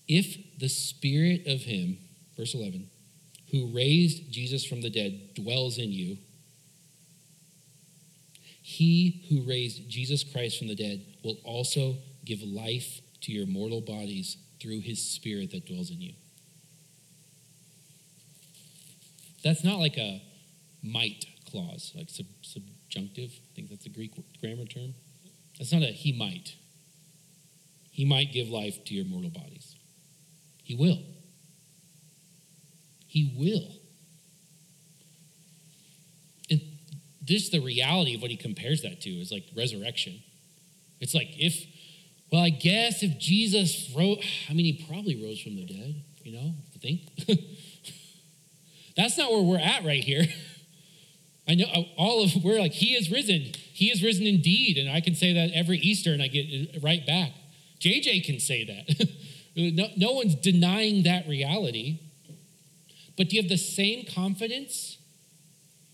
If 0.08 0.38
the 0.60 0.70
spirit 0.70 1.46
of 1.48 1.62
him, 1.62 1.98
verse 2.38 2.54
11, 2.54 2.90
who 3.52 3.68
raised 3.68 4.32
Jesus 4.32 4.66
from 4.66 4.82
the 4.82 4.90
dead 4.90 5.34
dwells 5.36 5.78
in 5.78 5.92
you, 5.92 6.18
he 8.62 9.24
who 9.30 9.42
raised 9.42 9.90
Jesus 9.90 10.24
Christ 10.24 10.60
from 10.60 10.68
the 10.68 10.76
dead 10.76 11.02
will 11.24 11.38
also 11.44 11.96
give 12.26 12.42
life 12.44 13.02
to 13.22 13.32
your 13.32 13.48
mortal 13.48 13.82
bodies 13.82 14.38
through 14.62 14.82
his 14.82 15.02
spirit 15.02 15.52
that 15.52 15.66
dwells 15.66 15.90
in 15.90 16.02
you. 16.02 16.14
That's 19.44 19.64
not 19.64 19.80
like 19.80 19.98
a 19.98 20.22
might 20.84 21.26
clause, 21.50 21.92
like 21.96 22.10
sub, 22.10 22.26
subjunctive. 22.42 23.32
I 23.32 23.56
think 23.56 23.70
that's 23.70 23.86
a 23.86 23.90
Greek 23.90 24.14
grammar 24.40 24.66
term. 24.66 24.94
That's 25.58 25.72
not 25.72 25.82
a 25.82 25.88
he 25.88 26.12
might. 26.12 26.56
He 27.92 28.06
might 28.06 28.32
give 28.32 28.50
life 28.50 28.84
to 28.86 28.94
your 28.94 29.06
mortal 29.06 29.30
bodies. 29.30 29.76
He 30.64 30.76
will. 30.76 31.00
He 33.08 33.34
will. 33.38 33.68
And 36.50 36.62
this 37.22 37.44
is 37.44 37.50
the 37.50 37.60
reality 37.60 38.16
of 38.16 38.22
what 38.22 38.32
he 38.32 38.38
compares 38.38 38.84
that 38.84 39.02
to 39.02 39.10
is 39.10 39.32
like 39.32 39.46
resurrection. 39.56 40.22
It's 41.00 41.14
like 41.14 41.30
if, 41.38 41.66
well, 42.32 42.42
I 42.42 42.50
guess 42.50 43.04
if 43.04 43.20
Jesus 43.20 43.92
wrote, 43.96 44.20
I 44.50 44.54
mean, 44.54 44.66
he 44.66 44.86
probably 44.88 45.22
rose 45.22 45.42
from 45.42 45.56
the 45.56 45.66
dead, 45.66 46.04
you 46.24 46.34
know, 46.34 46.54
I 46.76 46.78
think. 46.78 47.02
That's 48.96 49.18
not 49.18 49.32
where 49.32 49.42
we're 49.42 49.60
at 49.60 49.84
right 49.84 50.04
here. 50.04 50.26
I 51.50 51.56
know 51.56 51.66
uh, 51.66 51.82
all 51.98 52.24
of 52.24 52.44
we're 52.44 52.60
like 52.60 52.74
he 52.74 52.94
is 52.94 53.10
risen. 53.10 53.42
He 53.74 53.90
is 53.90 54.04
risen 54.04 54.28
indeed, 54.28 54.78
and 54.78 54.88
I 54.88 55.02
can 55.02 55.16
say 55.16 55.34
that 55.34 55.50
every 55.52 55.80
Easter, 55.80 56.14
and 56.14 56.22
I 56.22 56.28
get 56.28 56.46
it 56.48 56.84
right 56.84 57.06
back. 57.06 57.32
JJ 57.80 58.24
can 58.24 58.40
say 58.40 58.66
that. 58.66 59.10
no, 59.56 59.88
no 59.98 60.12
one's 60.12 60.36
denying 60.36 61.04
that 61.04 61.28
reality. 61.28 62.00
But 63.18 63.30
do 63.30 63.36
you 63.36 63.42
have 63.42 63.50
the 63.50 63.58
same 63.58 64.06
confidence? 64.06 64.98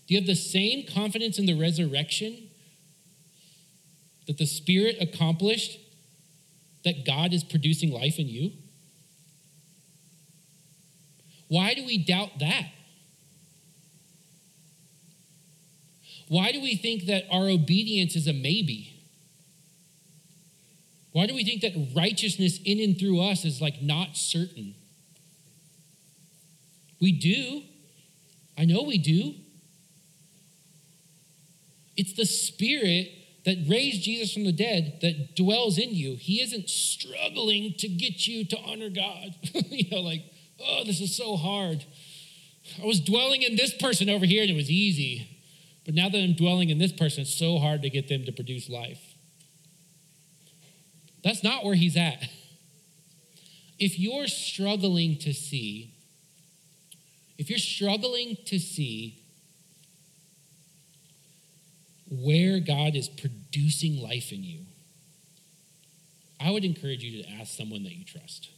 Do 0.06 0.14
you 0.14 0.20
have 0.20 0.26
the 0.26 0.34
same 0.34 0.86
confidence 0.86 1.38
in 1.38 1.46
the 1.46 1.54
resurrection 1.54 2.48
that 4.26 4.36
the 4.36 4.46
Spirit 4.46 4.98
accomplished 5.00 5.78
that 6.84 7.06
God 7.06 7.32
is 7.32 7.42
producing 7.42 7.90
life 7.90 8.18
in 8.18 8.28
you? 8.28 8.52
Why 11.48 11.72
do 11.72 11.86
we 11.86 11.96
doubt 11.96 12.40
that? 12.40 12.66
Why 16.28 16.52
do 16.52 16.60
we 16.60 16.76
think 16.76 17.06
that 17.06 17.24
our 17.30 17.48
obedience 17.48 18.16
is 18.16 18.26
a 18.26 18.32
maybe? 18.32 18.92
Why 21.12 21.26
do 21.26 21.34
we 21.34 21.44
think 21.44 21.62
that 21.62 21.92
righteousness 21.94 22.58
in 22.64 22.80
and 22.80 22.98
through 22.98 23.22
us 23.22 23.44
is 23.44 23.60
like 23.60 23.80
not 23.80 24.16
certain? 24.16 24.74
We 27.00 27.12
do. 27.12 27.62
I 28.58 28.64
know 28.64 28.82
we 28.82 28.98
do. 28.98 29.34
It's 31.96 32.12
the 32.12 32.26
Spirit 32.26 33.10
that 33.44 33.56
raised 33.68 34.02
Jesus 34.02 34.34
from 34.34 34.44
the 34.44 34.52
dead 34.52 34.98
that 35.02 35.36
dwells 35.36 35.78
in 35.78 35.94
you. 35.94 36.16
He 36.16 36.42
isn't 36.42 36.68
struggling 36.68 37.74
to 37.78 37.88
get 37.88 38.26
you 38.26 38.44
to 38.44 38.58
honor 38.58 38.90
God. 38.90 39.34
you 39.70 39.88
know, 39.90 40.00
like, 40.00 40.24
oh, 40.62 40.84
this 40.84 41.00
is 41.00 41.16
so 41.16 41.36
hard. 41.36 41.84
I 42.82 42.84
was 42.84 43.00
dwelling 43.00 43.42
in 43.42 43.56
this 43.56 43.72
person 43.72 44.10
over 44.10 44.26
here 44.26 44.42
and 44.42 44.50
it 44.50 44.56
was 44.56 44.70
easy. 44.70 45.35
But 45.86 45.94
now 45.94 46.08
that 46.08 46.18
I'm 46.18 46.34
dwelling 46.34 46.68
in 46.68 46.78
this 46.78 46.92
person, 46.92 47.22
it's 47.22 47.32
so 47.32 47.58
hard 47.58 47.80
to 47.82 47.90
get 47.90 48.08
them 48.08 48.24
to 48.24 48.32
produce 48.32 48.68
life. 48.68 49.14
That's 51.22 51.44
not 51.44 51.64
where 51.64 51.76
he's 51.76 51.96
at. 51.96 52.28
If 53.78 53.98
you're 53.98 54.26
struggling 54.26 55.16
to 55.18 55.32
see, 55.32 55.94
if 57.38 57.48
you're 57.48 57.58
struggling 57.58 58.36
to 58.46 58.58
see 58.58 59.22
where 62.10 62.58
God 62.58 62.96
is 62.96 63.08
producing 63.08 64.00
life 64.02 64.32
in 64.32 64.42
you, 64.42 64.60
I 66.40 66.50
would 66.50 66.64
encourage 66.64 67.02
you 67.04 67.22
to 67.22 67.30
ask 67.30 67.56
someone 67.56 67.84
that 67.84 67.92
you 67.92 68.04
trust 68.04 68.50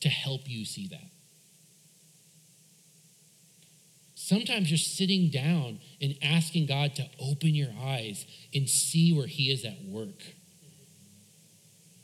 to 0.00 0.08
help 0.08 0.42
you 0.44 0.64
see 0.64 0.88
that. 0.88 1.10
Sometimes 4.26 4.70
you're 4.70 4.78
sitting 4.78 5.28
down 5.30 5.78
and 6.00 6.16
asking 6.22 6.66
God 6.66 6.94
to 6.96 7.08
open 7.20 7.54
your 7.54 7.70
eyes 7.80 8.26
and 8.52 8.68
see 8.68 9.12
where 9.12 9.28
He 9.28 9.52
is 9.52 9.64
at 9.64 9.84
work 9.84 10.22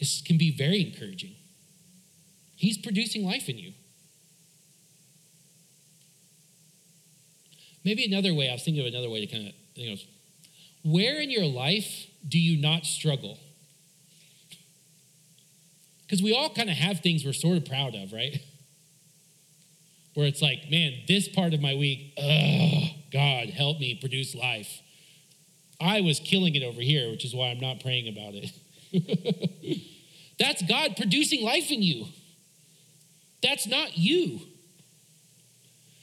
this 0.02 0.20
can 0.20 0.36
be 0.36 0.50
very 0.50 0.80
encouraging. 0.80 1.36
He's 2.56 2.76
producing 2.76 3.24
life 3.24 3.48
in 3.48 3.56
you. 3.56 3.72
Maybe 7.84 8.04
another 8.04 8.34
way, 8.34 8.48
I 8.48 8.54
was 8.54 8.64
thinking 8.64 8.80
of 8.84 8.92
another 8.92 9.08
way 9.08 9.24
to 9.24 9.32
kind 9.32 9.46
of 9.46 9.54
think 9.76 10.00
of 10.00 10.00
where 10.82 11.20
in 11.20 11.30
your 11.30 11.44
life 11.44 12.08
do 12.28 12.36
you 12.36 12.60
not 12.60 12.84
struggle? 12.84 13.38
Because 16.00 16.20
we 16.20 16.34
all 16.34 16.50
kind 16.50 16.68
of 16.68 16.74
have 16.74 16.98
things 16.98 17.24
we're 17.24 17.32
sort 17.32 17.56
of 17.56 17.64
proud 17.64 17.94
of, 17.94 18.12
right? 18.12 18.42
Where 20.14 20.26
it's 20.26 20.42
like, 20.42 20.70
man, 20.70 20.92
this 21.08 21.28
part 21.28 21.54
of 21.54 21.60
my 21.60 21.74
week, 21.74 22.12
oh, 22.18 22.88
God, 23.12 23.48
help 23.50 23.80
me 23.80 23.94
produce 23.94 24.34
life. 24.34 24.80
I 25.80 26.00
was 26.00 26.20
killing 26.20 26.54
it 26.54 26.62
over 26.62 26.80
here, 26.80 27.10
which 27.10 27.24
is 27.24 27.34
why 27.34 27.48
I'm 27.48 27.60
not 27.60 27.80
praying 27.80 28.08
about 28.08 28.34
it. 28.34 29.82
That's 30.38 30.62
God 30.62 30.96
producing 30.96 31.42
life 31.42 31.70
in 31.70 31.82
you. 31.82 32.06
That's 33.42 33.66
not 33.66 33.96
you. 33.98 34.40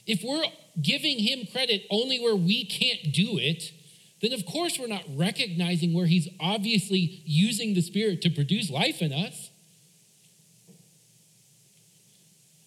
If 0.06 0.22
we're 0.22 0.44
giving 0.80 1.18
him 1.18 1.46
credit 1.50 1.86
only 1.90 2.20
where 2.20 2.36
we 2.36 2.64
can't 2.64 3.12
do 3.12 3.38
it, 3.38 3.72
then 4.20 4.32
of 4.32 4.44
course 4.44 4.78
we're 4.78 4.86
not 4.86 5.04
recognizing 5.14 5.94
where 5.94 6.06
he's 6.06 6.28
obviously 6.38 7.22
using 7.24 7.74
the 7.74 7.80
Spirit 7.80 8.22
to 8.22 8.30
produce 8.30 8.70
life 8.70 9.00
in 9.00 9.12
us. 9.12 9.50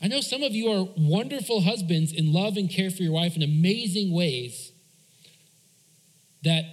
I 0.04 0.08
know 0.08 0.20
some 0.20 0.44
of 0.44 0.52
you 0.52 0.70
are 0.70 0.86
wonderful 0.98 1.62
husbands 1.62 2.12
and 2.12 2.34
love 2.34 2.58
and 2.58 2.70
care 2.70 2.92
for 2.92 3.04
your 3.04 3.14
wife 3.14 3.38
in 3.38 3.42
amazing 3.42 4.14
ways 4.14 4.74
that 6.44 6.66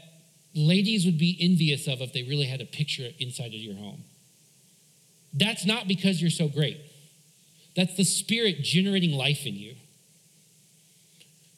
ladies 0.53 1.05
would 1.05 1.16
be 1.16 1.39
envious 1.41 1.87
of 1.87 2.01
if 2.01 2.12
they 2.12 2.24
really 2.24 2.47
had 2.47 2.61
a 2.61 2.64
picture 2.64 3.09
inside 3.20 3.55
of 3.55 3.55
your 3.55 3.76
home. 3.76 4.03
That's 5.33 5.64
not 5.64 5.87
because 5.87 6.20
you're 6.20 6.33
so 6.33 6.49
great. 6.49 6.81
That's 7.76 7.95
the 7.97 8.03
Spirit 8.03 8.62
generating 8.62 9.12
life 9.12 9.47
in 9.47 9.55
you. 9.55 9.76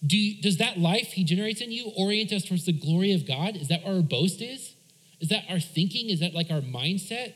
Do 0.07 0.18
you, 0.18 0.43
does 0.43 0.59
that 0.59 0.79
life 0.79 1.12
he 1.12 1.25
generates 1.25 1.62
in 1.62 1.73
you 1.73 1.91
orient 1.97 2.33
us 2.33 2.45
towards 2.45 2.66
the 2.66 2.73
glory 2.73 3.14
of 3.14 3.27
God? 3.27 3.57
Is 3.57 3.68
that 3.68 3.81
our 3.87 4.03
boast 4.03 4.43
is? 4.43 4.75
Is 5.20 5.31
that 5.31 5.45
our 5.49 5.61
thinking? 5.61 6.11
Is 6.11 6.20
that 6.20 6.35
like 6.35 6.51
our 6.51 6.61
mindset? 6.61 7.33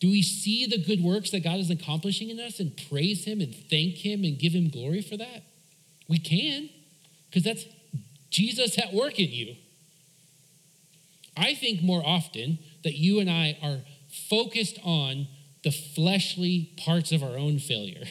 Do 0.00 0.10
we 0.10 0.22
see 0.22 0.66
the 0.66 0.78
good 0.78 1.02
works 1.02 1.30
that 1.30 1.42
God 1.42 1.58
is 1.58 1.70
accomplishing 1.70 2.30
in 2.30 2.38
us 2.38 2.60
and 2.60 2.78
praise 2.88 3.24
him 3.24 3.40
and 3.40 3.54
thank 3.54 3.96
him 3.96 4.22
and 4.24 4.38
give 4.38 4.52
him 4.52 4.68
glory 4.68 5.02
for 5.02 5.16
that? 5.16 5.42
We 6.08 6.18
can, 6.18 6.70
because 7.28 7.42
that's 7.42 7.64
Jesus 8.30 8.78
at 8.78 8.92
work 8.92 9.18
in 9.18 9.30
you. 9.30 9.56
I 11.36 11.54
think 11.54 11.82
more 11.82 12.02
often 12.04 12.58
that 12.84 12.94
you 12.94 13.20
and 13.20 13.30
I 13.30 13.58
are 13.62 13.78
focused 14.08 14.78
on 14.84 15.28
the 15.64 15.70
fleshly 15.70 16.72
parts 16.76 17.12
of 17.12 17.22
our 17.22 17.36
own 17.36 17.58
failure. 17.58 18.04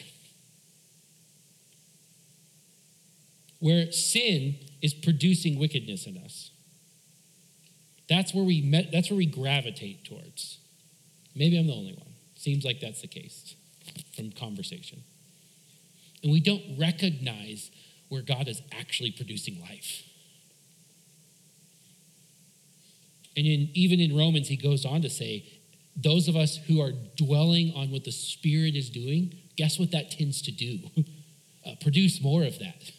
Where 3.60 3.90
sin 3.90 4.56
is 4.82 4.94
producing 4.94 5.58
wickedness 5.58 6.06
in 6.06 6.16
us. 6.18 6.50
That's 8.08 8.32
where 8.32 8.44
we 8.44 8.62
met, 8.62 8.92
that's 8.92 9.10
where 9.10 9.16
we 9.16 9.26
gravitate 9.26 10.04
towards. 10.04 10.57
Maybe 11.38 11.58
I'm 11.58 11.66
the 11.66 11.72
only 11.72 11.94
one. 11.94 12.14
Seems 12.34 12.64
like 12.64 12.80
that's 12.80 13.00
the 13.00 13.08
case 13.08 13.54
from 14.14 14.32
conversation. 14.32 15.02
And 16.22 16.32
we 16.32 16.40
don't 16.40 16.78
recognize 16.78 17.70
where 18.08 18.22
God 18.22 18.48
is 18.48 18.60
actually 18.72 19.12
producing 19.12 19.60
life. 19.60 20.02
And 23.36 23.46
in, 23.46 23.68
even 23.74 24.00
in 24.00 24.16
Romans, 24.16 24.48
he 24.48 24.56
goes 24.56 24.84
on 24.84 25.02
to 25.02 25.10
say, 25.10 25.44
those 25.96 26.26
of 26.26 26.36
us 26.36 26.56
who 26.66 26.80
are 26.80 26.92
dwelling 27.16 27.72
on 27.74 27.90
what 27.90 28.04
the 28.04 28.12
Spirit 28.12 28.74
is 28.74 28.90
doing, 28.90 29.34
guess 29.56 29.78
what 29.78 29.92
that 29.92 30.10
tends 30.10 30.42
to 30.42 30.50
do? 30.50 30.78
uh, 31.66 31.74
produce 31.80 32.20
more 32.20 32.42
of 32.44 32.58
that, 32.58 32.90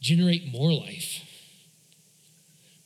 generate 0.00 0.50
more 0.50 0.72
life. 0.72 1.24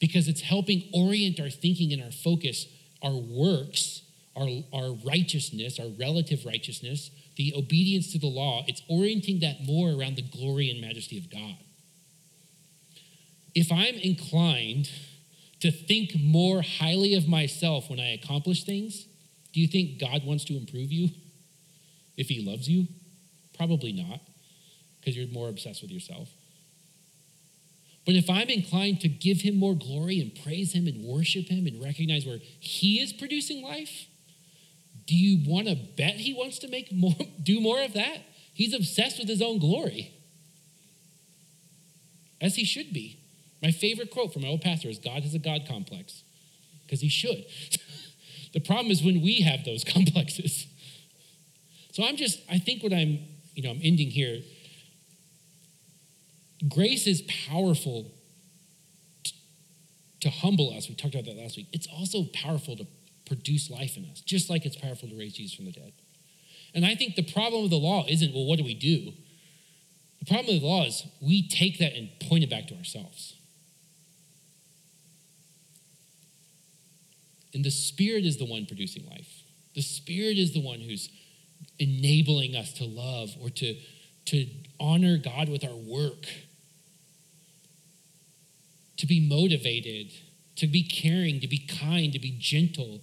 Because 0.01 0.27
it's 0.27 0.41
helping 0.41 0.83
orient 0.93 1.39
our 1.39 1.51
thinking 1.51 1.93
and 1.93 2.03
our 2.03 2.11
focus, 2.11 2.67
our 3.03 3.17
works, 3.17 4.03
our, 4.37 4.49
our 4.73 4.93
righteousness, 5.05 5.79
our 5.79 5.89
relative 5.99 6.45
righteousness, 6.47 7.11
the 7.37 7.55
obedience 7.57 8.13
to 8.13 8.19
the 8.19 8.27
law. 8.27 8.65
It's 8.67 8.83
orienting 8.89 9.41
that 9.41 9.65
more 9.65 9.91
around 9.91 10.17
the 10.17 10.23
glory 10.23 10.71
and 10.71 10.81
majesty 10.81 11.19
of 11.19 11.31
God. 11.31 11.57
If 13.55 13.71
I'm 13.71 13.97
inclined, 13.97 14.89
to 15.63 15.71
think 15.71 16.17
more 16.21 16.61
highly 16.61 17.15
of 17.15 17.29
myself 17.29 17.89
when 17.89 18.01
I 18.01 18.15
accomplish 18.15 18.65
things, 18.65 19.07
do 19.53 19.61
you 19.61 19.69
think 19.69 20.01
God 20.01 20.25
wants 20.25 20.45
to 20.47 20.57
improve 20.57 20.91
you 20.91 21.11
if 22.17 22.29
He 22.29 22.45
loves 22.45 22.69
you? 22.69 22.89
Probably 23.57 23.93
not, 23.93 24.21
because 24.99 25.17
you're 25.17 25.29
more 25.29 25.49
obsessed 25.49 25.81
with 25.81 25.93
yourself. 25.93 26.29
But 28.05 28.15
if 28.17 28.29
I'm 28.29 28.49
inclined 28.49 29.01
to 29.01 29.09
give 29.09 29.43
Him 29.43 29.57
more 29.57 29.75
glory 29.75 30.21
and 30.21 30.35
praise 30.43 30.73
Him 30.73 30.87
and 30.87 31.05
worship 31.05 31.49
Him 31.49 31.67
and 31.67 31.83
recognize 31.83 32.27
where 32.27 32.39
He 32.59 33.01
is 33.01 33.13
producing 33.13 33.63
life, 33.63 34.07
do 35.07 35.17
you 35.17 35.49
want 35.49 35.69
to 35.69 35.75
bet 35.75 36.15
He 36.15 36.35
wants 36.35 36.59
to 36.61 36.69
make 36.69 36.93
more, 36.93 37.15
do 37.43 37.61
more 37.61 37.83
of 37.83 37.93
that? 37.95 38.19
He's 38.55 38.75
obsessed 38.75 39.19
with 39.19 39.29
His 39.29 39.41
own 39.41 39.59
glory, 39.59 40.13
as 42.41 42.57
He 42.57 42.65
should 42.65 42.93
be. 42.93 43.19
My 43.63 43.71
favorite 43.71 44.11
quote 44.11 44.33
from 44.33 44.43
my 44.43 44.49
old 44.49 44.61
pastor 44.61 44.89
is 44.89 44.99
God 44.99 45.23
has 45.23 45.35
a 45.35 45.39
God 45.39 45.63
complex, 45.69 46.25
because 46.85 47.01
he 47.01 47.09
should. 47.09 47.47
the 48.53 48.61
problem 48.61 48.91
is 48.91 49.03
when 49.03 49.23
we 49.23 49.43
have 49.43 49.65
those 49.65 49.85
complexes. 49.95 50.67
So 51.93 52.05
I'm 52.05 52.17
just, 52.17 52.41
I 52.51 52.59
think 52.59 52.83
what 52.83 52.93
I'm, 52.93 53.21
you 53.55 53.63
know, 53.63 53.71
I'm 53.71 53.81
ending 53.83 54.11
here. 54.11 54.41
Grace 56.69 57.07
is 57.07 57.23
powerful 57.23 58.13
to, 60.21 60.31
humble 60.31 60.73
us. 60.77 60.89
We 60.89 60.95
talked 60.95 61.15
about 61.15 61.25
that 61.25 61.37
last 61.37 61.57
week. 61.57 61.67
It's 61.73 61.89
also 61.89 62.25
powerful 62.33 62.77
to 62.77 62.87
produce 63.27 63.71
life 63.71 63.97
in 63.97 64.05
us, 64.05 64.21
just 64.21 64.49
like 64.49 64.65
it's 64.65 64.77
powerful 64.77 65.09
to 65.09 65.19
raise 65.19 65.35
Jesus 65.35 65.55
from 65.55 65.65
the 65.65 65.73
dead. 65.73 65.93
And 66.75 66.87
I 66.87 66.95
think 66.95 67.17
the 67.17 67.23
problem 67.25 67.65
of 67.65 67.71
the 67.71 67.77
law 67.77 68.05
isn't, 68.09 68.33
well, 68.33 68.47
what 68.47 68.59
do 68.59 68.65
we 68.65 68.75
do? 68.75 69.13
The 70.21 70.27
problem 70.27 70.55
of 70.55 70.63
the 70.63 70.67
law 70.67 70.85
is 70.85 71.05
we 71.21 71.49
take 71.49 71.79
that 71.79 71.95
and 71.95 72.09
point 72.21 72.45
it 72.45 72.51
back 72.51 72.69
to 72.69 72.77
ourselves. 72.77 73.35
And 77.53 77.65
the 77.65 77.71
Spirit 77.71 78.25
is 78.25 78.39
the 78.39 78.47
one 78.47 78.67
producing 78.67 79.07
life. 79.09 79.43
The 79.75 79.83
Spirit 79.83 80.39
is 80.39 80.53
the 80.53 80.61
one 80.63 80.81
who's 80.81 81.11
enabling 81.79 82.55
us 82.55 82.73
to 82.75 82.85
love 82.85 83.31
or 83.41 83.51
to, 83.51 83.77
to 84.27 84.47
honor 84.81 85.19
God 85.19 85.49
with 85.49 85.65
our 85.65 85.75
work, 85.75 86.27
to 89.03 89.07
be 89.09 89.19
motivated, 89.19 90.13
to 90.55 90.69
be 90.69 90.85
caring, 90.85 91.41
to 91.41 91.49
be 91.49 91.59
kind, 91.59 92.13
to 92.13 92.21
be 92.21 92.37
gentle. 92.39 93.01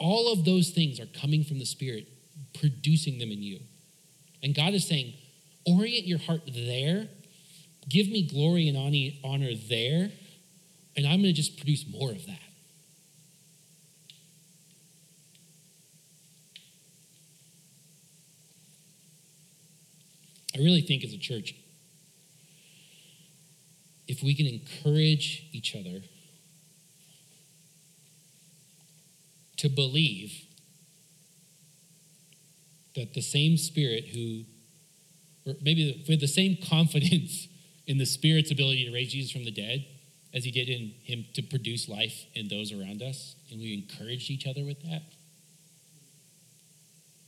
All 0.00 0.32
of 0.32 0.44
those 0.44 0.70
things 0.70 0.98
are 0.98 1.06
coming 1.06 1.44
from 1.44 1.60
the 1.60 1.64
Spirit, 1.64 2.08
producing 2.58 3.20
them 3.20 3.30
in 3.30 3.40
you. 3.40 3.60
And 4.42 4.52
God 4.52 4.74
is 4.74 4.84
saying, 4.84 5.14
orient 5.64 6.08
your 6.08 6.18
heart 6.18 6.40
there, 6.52 7.06
give 7.88 8.08
me 8.08 8.26
glory 8.26 8.66
and 8.66 8.76
honor 9.22 9.54
there, 9.54 10.10
and 10.96 11.06
I'm 11.06 11.22
going 11.22 11.32
to 11.32 11.32
just 11.32 11.56
produce 11.56 11.84
more 11.88 12.10
of 12.10 12.26
that. 12.26 12.40
I 20.56 20.58
really 20.58 20.80
think 20.80 21.04
as 21.04 21.12
a 21.12 21.18
church, 21.18 21.54
if 24.12 24.22
we 24.22 24.34
can 24.34 24.46
encourage 24.46 25.48
each 25.52 25.74
other 25.74 26.02
to 29.56 29.70
believe 29.70 30.44
that 32.94 33.14
the 33.14 33.22
same 33.22 33.56
spirit 33.56 34.04
who, 34.08 34.42
or 35.46 35.54
maybe 35.62 36.04
with 36.06 36.20
the 36.20 36.28
same 36.28 36.58
confidence 36.68 37.48
in 37.86 37.96
the 37.96 38.04
spirit's 38.04 38.50
ability 38.50 38.84
to 38.84 38.92
raise 38.92 39.10
Jesus 39.10 39.32
from 39.32 39.46
the 39.46 39.50
dead 39.50 39.86
as 40.34 40.44
he 40.44 40.50
did 40.50 40.68
in 40.68 40.92
him 41.04 41.24
to 41.32 41.42
produce 41.42 41.88
life 41.88 42.26
in 42.34 42.48
those 42.48 42.70
around 42.70 43.00
us, 43.02 43.34
and 43.50 43.62
we 43.62 43.72
encouraged 43.72 44.30
each 44.30 44.46
other 44.46 44.62
with 44.62 44.82
that, 44.82 45.04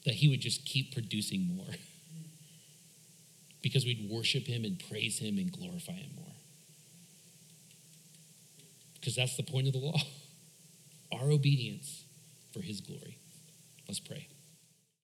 that 0.05 0.17
he 0.17 0.29
would 0.29 0.41
just 0.41 0.67
keep 0.67 0.93
producing 0.93 1.57
more 1.57 1.75
because 3.63 3.87
we'd 3.87 4.07
worship 4.11 4.47
him 4.47 4.67
and 4.67 4.83
praise 4.91 5.19
him 5.19 5.39
and 5.39 5.51
glorify 5.51 5.93
him 5.93 6.11
more. 6.15 6.34
Because 9.05 9.17
that's 9.17 9.37
the 9.37 9.43
point 9.43 9.67
of 9.67 9.75
the 9.75 9.81
law 9.81 9.99
our 11.13 11.31
obedience 11.31 12.05
for 12.55 12.63
his 12.63 12.81
glory. 12.81 13.19
Let's 13.87 14.01
pray. 14.01 14.29